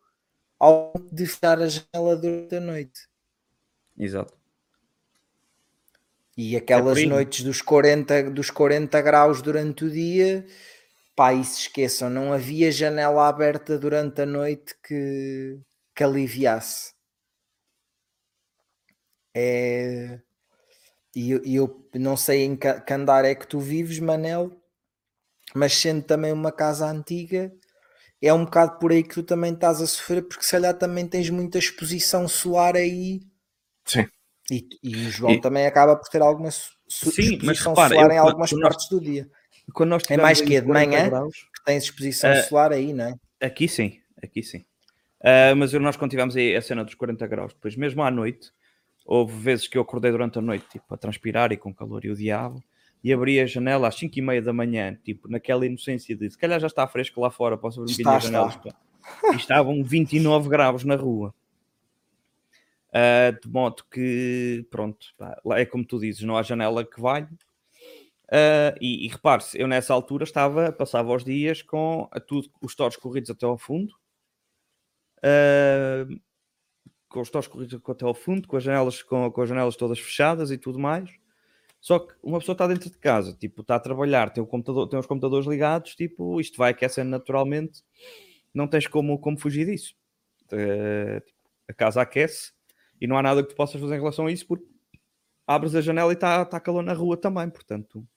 ao 0.59 0.93
de 1.11 1.25
fechar 1.25 1.61
a 1.61 1.67
janela 1.67 2.17
durante 2.17 2.55
a 2.55 2.59
noite. 2.59 3.07
Exato. 3.97 4.33
E 6.37 6.55
aquelas 6.55 6.97
aí. 6.97 7.05
noites 7.05 7.43
dos 7.43 7.61
40, 7.61 8.29
dos 8.29 8.49
40 8.49 9.01
graus 9.01 9.41
durante 9.41 9.85
o 9.85 9.89
dia, 9.89 10.45
pá, 11.15 11.33
e 11.33 11.43
se 11.43 11.61
esqueçam, 11.61 12.09
não 12.09 12.33
havia 12.33 12.71
janela 12.71 13.27
aberta 13.27 13.79
durante 13.79 14.21
a 14.21 14.25
noite 14.25 14.75
que, 14.83 15.57
que 15.95 16.03
aliviasse. 16.03 16.93
É... 19.33 20.19
E 21.15 21.31
eu, 21.31 21.41
eu 21.45 21.85
não 22.01 22.17
sei 22.17 22.43
em 22.43 22.57
que, 22.57 22.81
que 22.81 22.93
andar 22.93 23.23
é 23.23 23.33
que 23.33 23.47
tu 23.47 23.57
vives, 23.57 23.99
Manel, 23.99 24.51
mas 25.53 25.73
sendo 25.73 26.03
também 26.03 26.33
uma 26.33 26.51
casa 26.51 26.85
antiga, 26.85 27.53
é 28.21 28.33
um 28.33 28.43
bocado 28.43 28.77
por 28.79 28.91
aí 28.91 29.03
que 29.03 29.13
tu 29.15 29.23
também 29.23 29.53
estás 29.53 29.81
a 29.81 29.87
sofrer, 29.87 30.23
porque 30.23 30.43
se 30.43 30.51
calhar 30.51 30.73
também 30.77 31.07
tens 31.07 31.29
muita 31.29 31.57
exposição 31.57 32.27
solar 32.27 32.75
aí. 32.75 33.21
Sim. 33.85 34.07
E, 34.51 34.67
e 34.83 34.95
o 34.95 35.09
João 35.11 35.33
E- 35.33 35.41
também 35.41 35.65
acaba 35.65 35.95
por 35.95 36.07
ter 36.09 36.21
alguma 36.21 36.49
exposição 36.49 37.71
repara, 37.73 37.93
solar 37.95 38.09
eu 38.09 38.11
em 38.11 38.17
algumas 38.17 38.51
nós- 38.51 38.61
partes 38.61 38.89
do 38.89 38.99
dia. 38.99 39.27
Quando 39.73 39.89
nós 39.89 40.03
É 40.09 40.17
mais 40.17 40.39
que 40.41 40.53
aí 40.55 40.61
de 40.61 40.67
40 40.67 40.89
manhã? 40.91 41.09
graus- 41.09 41.35
Que 41.55 41.63
tens 41.65 41.83
exposição 41.85 42.29
Eh, 42.29 42.43
solar 42.43 42.71
aí, 42.71 42.93
não 42.93 43.05
é? 43.05 43.15
Aqui 43.41 43.67
sim, 43.67 43.99
aqui 44.21 44.43
sim. 44.43 44.63
Ah, 45.23 45.55
mas 45.55 45.73
nós 45.73 45.97
quando 45.97 46.11
tivemos 46.11 46.35
aí 46.35 46.55
a 46.55 46.61
cena 46.61 46.83
dos 46.85 46.93
40 46.93 47.25
graus, 47.25 47.53
depois 47.53 47.75
mesmo 47.75 48.03
à 48.03 48.11
noite, 48.11 48.51
houve 49.03 49.33
vezes 49.39 49.67
que 49.67 49.77
eu 49.77 49.81
acordei 49.81 50.11
durante 50.11 50.37
a 50.37 50.41
noite, 50.41 50.65
tipo, 50.71 50.93
a 50.93 50.97
transpirar 50.97 51.51
e 51.51 51.57
com 51.57 51.73
calor 51.73 52.05
e 52.05 52.09
o 52.11 52.15
diabo, 52.15 52.63
e 53.03 53.11
abri 53.11 53.39
a 53.39 53.45
janela 53.47 53.87
às 53.87 53.95
5 53.95 54.17
e 54.19 54.21
meia 54.21 54.41
da 54.41 54.53
manhã, 54.53 54.95
tipo, 55.03 55.27
naquela 55.27 55.65
inocência 55.65 56.15
de 56.15 56.29
se 56.29 56.37
calhar 56.37 56.59
já 56.59 56.67
está 56.67 56.87
fresco 56.87 57.19
lá 57.21 57.31
fora, 57.31 57.57
posso 57.57 57.81
abrir 57.81 57.93
um 57.93 57.97
bocadinho 57.97 58.15
a 58.15 58.19
janela. 58.19 58.75
E 59.33 59.35
estavam 59.35 59.83
29 59.83 60.49
graus 60.49 60.83
na 60.83 60.95
rua. 60.95 61.33
Ah, 62.97 63.31
de 63.31 63.49
modo 63.49 63.83
que, 63.91 64.65
pronto, 64.71 65.07
pá, 65.17 65.37
é 65.57 65.65
como 65.65 65.85
tu 65.85 65.99
dizes, 65.99 66.23
não 66.23 66.37
há 66.37 66.43
janela 66.43 66.85
que 66.85 67.01
valha. 67.01 67.29
Ah, 68.31 68.73
e, 68.79 69.05
e 69.05 69.09
repare-se, 69.09 69.59
eu 69.59 69.67
nessa 69.67 69.93
altura 69.93 70.23
estava, 70.23 70.71
passava 70.71 71.13
os 71.13 71.23
dias 71.25 71.61
com 71.61 72.09
tudo, 72.27 72.49
os 72.61 72.71
stores 72.71 72.95
corridos 72.95 73.29
até 73.29 73.45
ao 73.45 73.57
fundo, 73.57 73.93
ah, 75.21 76.05
com 77.09 77.21
os 77.21 77.27
stores 77.27 77.47
corridos 77.49 77.81
até 77.85 78.05
ao 78.05 78.13
fundo, 78.13 78.47
com 78.47 78.55
as 78.57 78.63
janelas, 78.63 79.03
com, 79.03 79.29
com 79.31 79.41
as 79.41 79.49
janelas 79.49 79.75
todas 79.75 79.99
fechadas 79.99 80.49
e 80.51 80.57
tudo 80.57 80.79
mais. 80.79 81.09
Só 81.81 81.99
que 81.99 82.15
uma 82.23 82.39
pessoa 82.39 82.53
está 82.53 82.67
dentro 82.67 82.89
de 82.89 82.97
casa, 82.97 83.33
tipo, 83.33 83.61
está 83.61 83.75
a 83.75 83.79
trabalhar, 83.79 84.31
tem, 84.31 84.43
o 84.43 84.47
computador, 84.47 84.87
tem 84.89 84.99
os 84.99 85.05
computadores 85.05 85.47
ligados, 85.47 85.95
tipo, 85.95 86.39
isto 86.41 86.57
vai 86.57 86.71
aquecendo 86.71 87.09
naturalmente, 87.11 87.83
não 88.53 88.67
tens 88.67 88.87
como, 88.87 89.19
como 89.19 89.37
fugir 89.39 89.65
disso. 89.67 89.95
Eh, 90.51 91.21
a 91.67 91.73
casa 91.73 92.01
aquece 92.01 92.54
e 92.99 93.07
não 93.07 93.17
há 93.17 93.23
nada 93.23 93.43
que 93.43 93.49
tu 93.49 93.55
possas 93.55 93.79
fazer 93.79 93.95
em 93.95 93.99
relação 93.99 94.27
a 94.27 94.31
isso, 94.31 94.45
porque 94.47 94.65
abres 95.47 95.75
a 95.75 95.81
janela 95.81 96.11
e 96.11 96.15
está 96.15 96.43
tá 96.45 96.59
calor 96.59 96.83
na 96.83 96.93
rua 96.93 97.17
também, 97.17 97.49
portanto. 97.49 98.07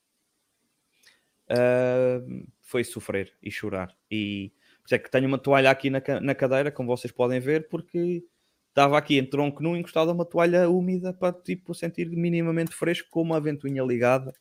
eh, 1.49 2.21
foi 2.63 2.85
sofrer 2.85 3.33
e 3.43 3.51
chorar. 3.51 3.95
E 4.11 4.53
por 4.83 4.87
isso 4.87 4.95
é 4.95 4.99
que 4.99 5.11
tenho 5.11 5.27
uma 5.27 5.39
toalha 5.39 5.71
aqui 5.71 5.91
na, 5.91 6.01
na 6.21 6.35
cadeira, 6.35 6.71
como 6.71 6.89
vocês 6.95 7.11
podem 7.13 7.41
ver, 7.41 7.69
porque 7.69 8.23
estava 8.69 8.99
aqui 8.99 9.19
em 9.19 9.25
tronco 9.25 9.63
nu 9.63 9.77
encostado 9.77 10.11
a 10.11 10.15
uma 10.15 10.25
toalha 10.25 10.69
úmida 10.69 11.13
para 11.13 11.33
tipo, 11.33 11.75
sentir 11.75 12.09
minimamente 12.11 12.75
fresco 12.75 13.09
com 13.11 13.23
uma 13.23 13.41
ventoinha 13.41 13.83
ligada 13.83 14.33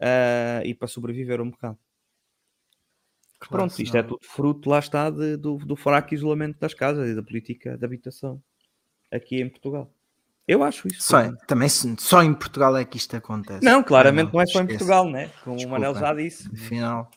eh, 0.00 0.62
e 0.64 0.74
para 0.74 0.88
sobreviver 0.88 1.40
um 1.40 1.50
bocado. 1.50 1.78
Claro, 3.40 3.64
Pronto, 3.66 3.82
isto 3.82 3.96
é 3.96 4.02
senão- 4.02 4.08
tudo 4.16 4.20
fruto, 4.26 4.70
lá 4.70 4.78
está, 4.78 5.10
de- 5.10 5.36
do, 5.36 5.56
do 5.58 5.76
fraco 5.76 6.14
isolamento 6.14 6.58
das 6.58 6.72
casas 6.74 7.08
e 7.10 7.14
da 7.14 7.22
política 7.22 7.76
de 7.76 7.84
habitação 7.84 8.42
aqui 9.14 9.40
em 9.40 9.48
Portugal. 9.48 9.90
Eu 10.46 10.62
acho 10.62 10.86
isso. 10.88 11.02
Só, 11.02 11.32
também 11.46 11.68
só 11.68 12.22
em 12.22 12.34
Portugal 12.34 12.76
é 12.76 12.84
que 12.84 12.98
isto 12.98 13.16
acontece. 13.16 13.64
Não, 13.64 13.82
claramente 13.82 14.28
Ah, 14.28 14.32
não, 14.34 14.40
é 14.42 14.46
só 14.46 14.60
em. 14.60 14.66
Portugal, 14.66 15.08
né? 15.08 15.30
Como 15.42 15.56
Desculpa. 15.56 15.78
o 15.78 15.80
Manel 15.80 15.94
já 15.94 16.12
disse. 16.14 16.50
Afinal, 16.52 17.10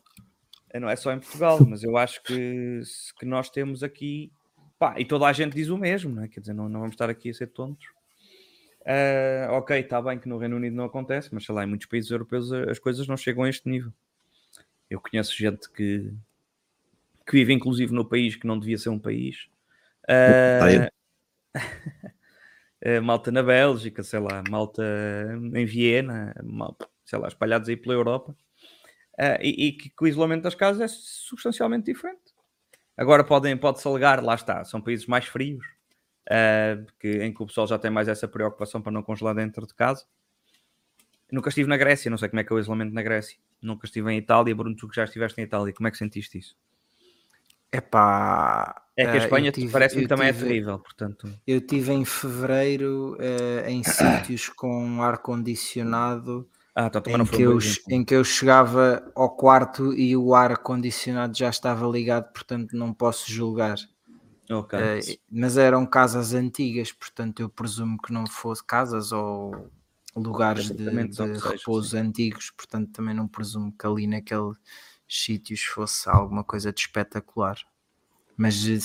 Não 0.74 0.90
é 0.90 0.96
só 0.96 1.12
em 1.12 1.20
Portugal, 1.20 1.60
mas 1.68 1.84
eu 1.84 1.98
acho 1.98 2.24
que, 2.24 2.82
que 3.20 3.26
nós 3.26 3.50
temos 3.50 3.84
aqui. 3.84 4.32
Pá, 4.80 4.96
e 4.98 5.04
toda 5.04 5.26
a 5.26 5.34
gente 5.34 5.54
diz 5.56 5.70
o 5.70 5.78
mesmo, 5.78 6.16
não 6.16 6.24
é? 6.24 6.28
Quer 6.28 6.40
dizer, 6.40 6.54
não, 6.54 6.70
não 6.70 6.80
vamos 6.80 6.94
estar 6.94 7.10
aqui 7.10 7.32
a 7.32 7.34
ser 7.34 7.48
tontos. 7.48 7.88
Ah, 8.86 9.50
ok, 9.52 9.78
está 9.78 10.02
bem 10.02 10.18
que 10.18 10.30
no 10.30 10.38
Reino 10.38 10.56
Unido 10.56 10.76
não 10.76 10.86
acontece, 10.86 11.28
mas 11.34 11.44
sei 11.46 11.54
lá, 11.54 11.64
em 11.66 11.68
muitos 11.68 11.88
países 11.88 12.10
europeus 12.10 12.54
as 12.54 12.80
coisas 12.80 13.06
não 13.08 13.18
chegam 13.18 13.44
a 13.44 13.50
este 13.50 13.68
nível. 13.68 13.92
Eu 14.90 15.02
conheço 15.02 15.36
gente 15.36 15.70
que, 15.70 16.14
que 17.26 17.32
vive 17.34 17.52
inclusive 17.52 17.94
no 17.94 18.06
país 18.06 18.38
que 18.38 18.48
não 18.48 18.58
devia 18.58 18.78
ser 18.78 18.88
um 18.88 19.00
país. 19.00 19.50
Eh, 20.08 20.90
malta 23.04 23.32
na 23.32 23.43
Bélgica, 23.43 24.04
sei 24.04 24.20
lá, 24.20 24.43
malta 24.50 24.84
em 25.54 25.65
Viena, 25.65 26.34
mal- 26.43 26.78
sei 27.06 27.20
lá, 27.20 27.28
espalhados 27.28 27.70
aí 27.70 27.78
pela 27.78 27.96
Europa, 27.96 28.36
Ah, 29.20 29.39
e, 29.41 29.67
e 29.70 29.72
que, 29.74 29.91
o 30.02 30.08
isolamento 30.08 30.43
das 30.43 30.56
casas 30.56 30.82
é 30.82 30.88
substancialmente 30.89 31.86
diferente. 31.91 32.22
Agora 32.98 33.24
podem, 33.24 33.58
pode-se 33.58 33.88
alegar, 33.88 34.24
lá 34.24 34.36
está, 34.36 34.63
são 34.65 34.82
países 34.82 35.08
mais 35.08 35.26
frios, 35.28 35.65
ah, 36.30 36.78
que, 37.00 37.24
em 37.24 37.34
que 37.34 37.43
o 37.43 37.48
pessoal 37.48 37.67
já 37.67 37.80
tem 37.80 37.91
mais 37.91 38.08
essa 38.08 38.28
preocupação 38.28 38.82
para 38.82 38.91
não 38.93 39.04
congelar 39.04 39.36
dentro 39.36 39.67
de 39.67 39.74
casa. 39.76 40.06
Nunca 41.32 41.50
estive 41.50 41.70
na 41.70 41.78
Grécia, 41.78 42.10
não 42.12 42.17
sei 42.17 42.30
como 42.30 42.39
é 42.39 42.43
que 42.43 42.52
é 42.54 42.56
o 42.56 42.60
isolamento 42.60 42.93
na 42.93 43.02
Grécia. 43.02 43.38
Nunca 43.62 43.86
estive 43.86 44.12
em 44.12 44.17
Itália, 44.17 44.56
Bruno, 44.56 44.76
tu 44.76 44.88
que 44.88 44.96
já 44.96 45.04
estiveste 45.06 45.39
em 45.41 45.43
Itália, 45.46 45.74
como 45.74 45.88
é 45.88 45.91
que 45.91 45.98
sentiste 45.98 46.38
isso? 46.38 46.58
é 47.72 47.82
pá. 47.82 48.87
É 48.98 49.04
que 49.06 49.12
a 49.12 49.18
Espanha 49.18 49.52
tive- 49.52 49.72
parece-me 49.72 50.08
também 50.08 50.28
é 50.30 50.34
tive- 50.34 50.46
terrível, 50.48 50.80
portanto. 50.80 51.32
Eu 51.46 51.60
estive 51.60 51.94
em 51.94 52.04
fevereiro 52.04 53.16
eh, 53.20 53.70
em 53.72 53.84
sítios 53.84 54.50
com 54.50 55.04
ar-condicionado 55.04 56.50
Ah, 56.76 56.88
então 56.88 57.02
também 57.02 57.22
em, 57.22 57.26
que 57.26 57.42
eu, 57.44 57.60
em 57.90 58.04
que 58.06 58.16
eu 58.16 58.24
chegava 58.24 59.12
ao 59.16 59.30
quarto 59.36 59.94
e 59.94 60.18
o 60.18 60.34
ar-condicionado 60.34 61.38
já 61.38 61.50
estava 61.50 61.86
ligado, 61.88 62.32
portanto 62.34 62.76
não 62.76 62.94
posso 62.94 63.32
julgar. 63.32 63.78
Ok. 64.50 64.80
Eh, 64.80 65.20
mas 65.30 65.58
eram 65.58 65.86
casas 65.86 66.34
antigas, 66.34 66.92
portanto 66.92 67.42
eu 67.42 67.50
presumo 67.50 67.98
que 68.02 68.12
não 68.12 68.26
fosse 68.26 68.64
casas 68.64 69.12
ou 69.12 69.70
lugares 70.16 70.72
de, 70.72 71.08
de 71.08 71.16
seja, 71.16 71.50
repouso 71.50 71.98
antigos, 71.98 72.50
portanto 72.52 72.92
também 72.92 73.14
não 73.14 73.28
presumo 73.28 73.72
que 73.78 73.86
ali 73.86 74.08
naqueles 74.08 74.56
sítios 75.08 75.62
fosse 75.64 76.10
alguma 76.10 76.44
coisa 76.44 76.72
de 76.74 76.80
espetacular. 76.80 77.58
Mas 78.38 78.67
eh, 78.67 78.78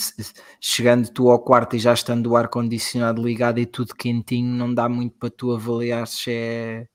chegando 0.60 1.10
tu 1.12 1.30
ao 1.30 1.38
quarto 1.38 1.76
e 1.76 1.78
já 1.78 1.92
estando 1.92 2.28
o 2.28 2.36
ar-condicionado 2.36 3.22
ligado 3.22 3.58
e 3.58 3.66
tudo 3.66 3.94
quentinho, 3.94 4.48
não 4.56 4.72
dá 4.72 4.88
muito 4.88 5.16
para 5.18 5.30
tu 5.30 5.52
avaliar 5.52 6.06
se 6.06 6.32
é 6.32 6.88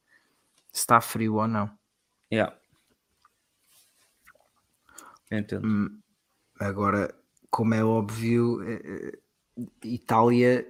se 0.72 0.82
está 0.82 1.00
frio 1.02 1.36
ou 1.36 1.48
não. 1.48 1.70
Yeah. 2.32 2.56
Entendo. 5.32 5.66
Hum, 5.66 6.00
Agora, 6.60 7.14
como 7.52 7.74
é 7.74 7.84
óbvio, 7.84 8.62
eh, 8.64 8.82
eh, 8.84 9.20
Itália, 9.84 10.68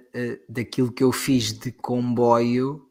daquilo 0.48 0.92
que 0.92 1.02
eu 1.02 1.12
fiz 1.12 1.52
de 1.52 1.72
comboio, 1.72 2.90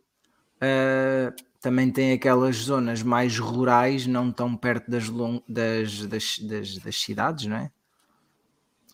também 1.59 1.91
tem 1.91 2.13
aquelas 2.13 2.55
zonas 2.55 3.01
mais 3.03 3.37
rurais, 3.37 4.05
não 4.07 4.31
tão 4.31 4.55
perto 4.55 4.89
das, 4.89 5.09
das, 5.47 6.05
das, 6.07 6.39
das, 6.39 6.77
das 6.77 7.01
cidades, 7.01 7.45
não 7.45 7.57
é? 7.57 7.71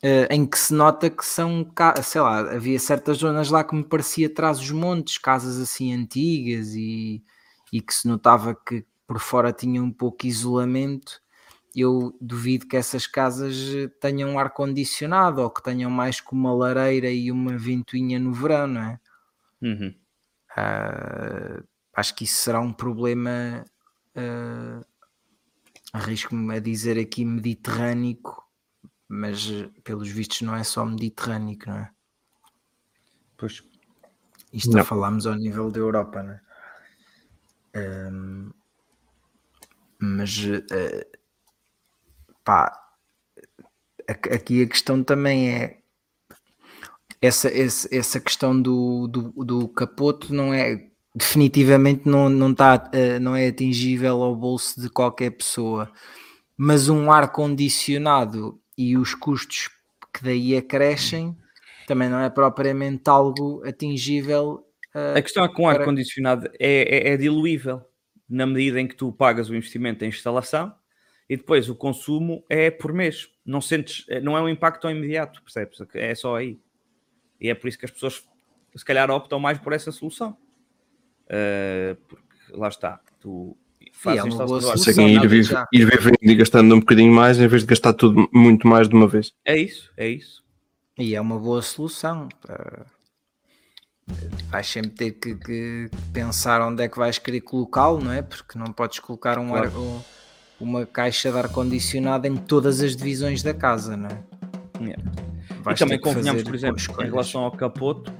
Uh, 0.03 0.27
em 0.29 0.45
que 0.45 0.57
se 0.57 0.73
nota 0.73 1.09
que 1.09 1.25
são, 1.25 1.65
sei 2.03 2.21
lá, 2.21 2.39
havia 2.55 2.77
certas 2.77 3.17
zonas 3.17 3.49
lá 3.49 3.63
que 3.63 3.73
me 3.73 3.83
parecia 3.83 4.27
atrás 4.27 4.59
dos 4.59 4.71
montes, 4.71 5.17
casas 5.17 5.57
assim 5.57 5.93
antigas 5.93 6.73
e, 6.75 7.23
e 7.71 7.81
que 7.81 7.93
se 7.93 8.07
notava 8.07 8.53
que 8.53 8.85
por 9.07 9.19
fora 9.19 9.53
tinha 9.53 9.81
um 9.81 9.91
pouco 9.91 10.27
isolamento. 10.27 11.21
Eu 11.75 12.15
duvido 12.21 12.67
que 12.67 12.77
essas 12.77 13.07
casas 13.07 13.55
tenham 13.99 14.37
ar 14.37 14.51
condicionado 14.51 15.41
ou 15.41 15.49
que 15.49 15.63
tenham 15.63 15.89
mais 15.89 16.21
que 16.21 16.31
uma 16.31 16.53
lareira 16.53 17.09
e 17.09 17.31
uma 17.31 17.57
ventoinha 17.57 18.19
no 18.19 18.31
verão, 18.31 18.67
não 18.67 18.81
é? 18.81 18.99
Uhum. 19.61 19.95
Uh, 20.55 21.63
acho 21.95 22.13
que 22.15 22.25
isso 22.25 22.35
será 22.41 22.59
um 22.59 22.71
problema. 22.71 23.65
Uh, 24.15 24.85
Arrisco-me 25.91 26.55
a 26.55 26.59
dizer 26.59 26.99
aqui 26.99 27.23
mediterrâneo, 27.23 28.17
mas 29.13 29.47
pelos 29.83 30.09
vistos 30.09 30.41
não 30.41 30.55
é 30.55 30.63
só 30.63 30.83
mediterrâneo, 30.83 31.57
não 31.67 31.77
é? 31.77 31.91
Pois. 33.37 33.63
Isto 34.51 34.71
não. 34.71 34.83
falámos 34.83 35.27
ao 35.27 35.35
nível 35.35 35.69
da 35.69 35.79
Europa, 35.79 36.23
não 36.23 36.33
é? 36.33 36.41
Um, 38.11 38.51
mas 39.99 40.37
uh, 40.37 41.17
pá, 42.43 42.71
aqui 44.07 44.63
a 44.63 44.67
questão 44.67 45.03
também 45.03 45.49
é 45.49 45.79
essa, 47.21 47.47
essa, 47.49 47.95
essa 47.95 48.19
questão 48.19 48.59
do, 48.59 49.07
do, 49.07 49.31
do 49.43 49.67
capoto 49.69 50.33
não 50.33 50.53
é 50.53 50.87
definitivamente 51.15 52.07
não, 52.07 52.29
não, 52.29 52.53
tá, 52.53 52.91
uh, 52.93 53.19
não 53.19 53.35
é 53.35 53.47
atingível 53.47 54.21
ao 54.21 54.35
bolso 54.35 54.79
de 54.79 54.89
qualquer 54.89 55.31
pessoa, 55.31 55.91
mas 56.57 56.89
um 56.89 57.11
ar 57.11 57.31
condicionado 57.31 58.62
e 58.77 58.97
os 58.97 59.13
custos 59.13 59.69
que 60.13 60.23
daí 60.23 60.55
acrescem 60.55 61.35
também 61.87 62.09
não 62.09 62.19
é 62.19 62.29
propriamente 62.29 63.09
algo 63.09 63.63
atingível. 63.65 64.65
Uh, 64.95 65.17
a 65.17 65.21
questão 65.21 65.43
é 65.43 65.47
que 65.47 65.61
um 65.61 65.65
para... 65.65 65.79
ar 65.79 65.85
condicionado 65.85 66.49
é, 66.59 67.09
é, 67.09 67.13
é 67.13 67.17
diluível 67.17 67.81
na 68.29 68.45
medida 68.45 68.79
em 68.79 68.87
que 68.87 68.95
tu 68.95 69.11
pagas 69.11 69.49
o 69.49 69.55
investimento 69.55 70.05
em 70.05 70.07
instalação 70.07 70.73
e 71.29 71.37
depois 71.37 71.69
o 71.69 71.75
consumo 71.75 72.43
é 72.49 72.69
por 72.69 72.93
mês. 72.93 73.29
Não 73.45 73.61
sentes, 73.61 74.05
não 74.21 74.37
é 74.37 74.41
um 74.41 74.49
impacto 74.49 74.81
tão 74.81 74.91
imediato, 74.91 75.41
percebes? 75.41 75.79
É 75.93 76.15
só 76.15 76.35
aí. 76.35 76.59
E 77.39 77.49
é 77.49 77.55
por 77.55 77.67
isso 77.67 77.77
que 77.77 77.85
as 77.85 77.91
pessoas 77.91 78.23
se 78.75 78.85
calhar 78.85 79.09
optam 79.11 79.39
mais 79.39 79.57
por 79.57 79.73
essa 79.73 79.91
solução. 79.91 80.37
Uh, 81.25 81.95
porque 82.07 82.51
lá 82.51 82.67
está, 82.67 82.99
tu 83.19 83.57
fazes 83.93 84.25
é 84.25 84.71
conseguem 84.71 85.15
ir, 85.15 85.27
vir, 85.27 85.45
ir 85.71 85.85
vivendo 85.85 86.17
e 86.21 86.35
gastando 86.35 86.75
um 86.75 86.79
bocadinho 86.79 87.13
mais 87.13 87.39
em 87.39 87.47
vez 87.47 87.61
de 87.61 87.67
gastar 87.67 87.93
tudo 87.93 88.27
muito 88.33 88.67
mais 88.67 88.89
de 88.89 88.95
uma 88.95 89.07
vez. 89.07 89.31
É 89.45 89.55
isso, 89.55 89.91
é 89.95 90.09
isso. 90.09 90.43
E 90.97 91.15
é 91.15 91.21
uma 91.21 91.39
boa 91.39 91.61
solução. 91.61 92.27
Para... 92.41 92.85
Vais 94.49 94.67
sempre 94.67 94.91
ter 94.91 95.11
que, 95.11 95.35
que, 95.35 95.89
pensar 96.11 96.61
onde 96.61 96.83
é 96.83 96.89
que 96.89 96.97
vais 96.97 97.17
querer 97.17 97.41
colocá-lo, 97.41 98.03
não 98.03 98.11
é? 98.11 98.21
Porque 98.21 98.59
não 98.59 98.73
podes 98.73 98.99
colocar 98.99 99.39
um 99.39 99.47
claro. 99.47 99.65
ar, 99.65 99.77
um, 99.77 100.01
uma 100.59 100.85
caixa 100.85 101.31
de 101.31 101.37
ar-condicionado 101.37 102.27
em 102.27 102.35
todas 102.35 102.81
as 102.81 102.95
divisões 102.95 103.41
da 103.41 103.53
casa, 103.53 103.95
não 103.95 104.09
é? 104.09 104.23
Yeah. 104.81 105.03
E 105.71 105.75
também 105.75 105.99
convenhamos, 105.99 106.43
por 106.43 106.53
exemplo, 106.53 106.83
em 107.01 107.05
relação 107.05 107.41
ao 107.41 107.51
capoto, 107.51 108.11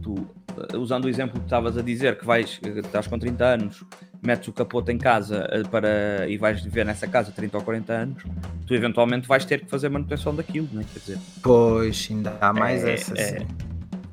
tu 0.00 0.28
usando 0.76 1.04
o 1.04 1.08
exemplo 1.08 1.38
que 1.38 1.46
estavas 1.46 1.76
a 1.76 1.82
dizer, 1.82 2.18
que 2.18 2.24
vais, 2.24 2.60
estás 2.62 3.06
com 3.06 3.18
30 3.18 3.44
anos, 3.44 3.84
metes 4.22 4.48
o 4.48 4.52
capote 4.52 4.92
em 4.92 4.98
casa 4.98 5.48
eh, 5.50 5.62
para, 5.64 6.28
e 6.28 6.36
vais 6.36 6.60
viver 6.62 6.84
nessa 6.84 7.06
casa 7.06 7.30
30 7.32 7.58
ou 7.58 7.62
40 7.62 7.92
anos, 7.92 8.24
tu 8.66 8.74
eventualmente 8.74 9.28
vais 9.28 9.44
ter 9.44 9.60
que 9.60 9.70
fazer 9.70 9.88
manutenção 9.88 10.34
daquilo, 10.34 10.68
não 10.72 10.80
é? 10.80 10.84
Quer 10.84 10.98
dizer, 10.98 11.18
pois, 11.42 12.08
ainda 12.10 12.36
há 12.40 12.52
mais 12.52 12.84
é, 12.84 12.94
essa. 12.94 13.18
É, 13.18 13.46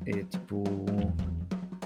é, 0.06 0.12
tipo, 0.24 0.64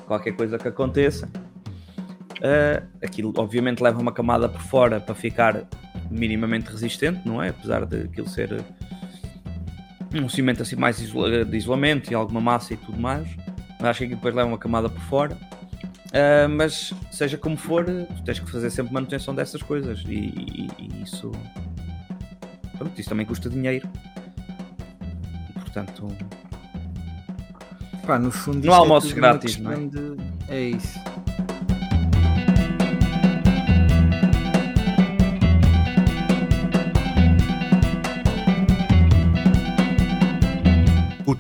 qualquer 0.07 0.33
coisa 0.33 0.59
que 0.59 0.69
aconteça, 0.69 1.27
uh, 1.27 2.87
aquilo 3.03 3.33
obviamente 3.37 3.83
leva 3.83 4.01
uma 4.01 4.13
camada 4.13 4.49
por 4.49 4.61
fora 4.61 5.01
para 5.01 5.15
ficar 5.15 5.65
minimamente 6.11 6.71
resistente, 6.71 7.27
não 7.27 7.43
é? 7.43 7.51
Apesar 7.51 7.85
de 7.85 8.03
aquilo 8.03 8.29
ser 8.29 8.65
um 10.15 10.29
cimento 10.29 10.63
assim 10.63 10.75
mais 10.75 10.97
de 10.97 11.57
isolamento 11.57 12.11
e 12.11 12.15
alguma 12.15 12.41
massa 12.41 12.73
e 12.73 12.77
tudo 12.79 12.99
mais 12.99 13.29
acho 13.81 14.01
que 14.01 14.09
depois 14.09 14.35
leva 14.35 14.49
uma 14.49 14.59
camada 14.59 14.89
por 14.89 15.01
fora. 15.03 15.37
Uh, 16.09 16.49
mas 16.49 16.95
seja 17.11 17.37
como 17.37 17.57
for, 17.57 17.85
tens 18.25 18.39
que 18.39 18.51
fazer 18.51 18.71
sempre 18.71 18.95
manutenção 18.95 19.35
dessas 19.35 19.63
coisas 19.63 20.03
e, 20.07 20.15
e, 20.15 20.71
e 20.79 21.03
isso, 21.03 21.31
pronto, 22.79 22.99
isso 22.99 23.11
também 23.11 23.27
custa 23.27 23.51
dinheiro. 23.51 23.87
Portanto, 25.55 26.09
Pá, 28.07 28.19
no 28.19 28.31
fundo, 28.31 28.67
não 28.67 28.73
há 28.73 28.79
almoços 28.79 29.13
é 29.13 29.15
grátis, 29.15 29.59
não 29.59 29.71
é? 29.71 29.77
De... 29.77 30.17
É 30.49 30.61
isso. 30.63 30.99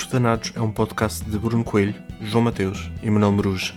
Putos 0.08 0.12
Danados 0.12 0.52
é 0.56 0.60
um 0.60 0.70
podcast 0.70 1.22
de 1.22 1.38
Bruno 1.38 1.62
Coelho, 1.62 1.94
João 2.22 2.42
Mateus 2.42 2.90
e 3.02 3.10
Manuel 3.10 3.32
Meruge. 3.32 3.74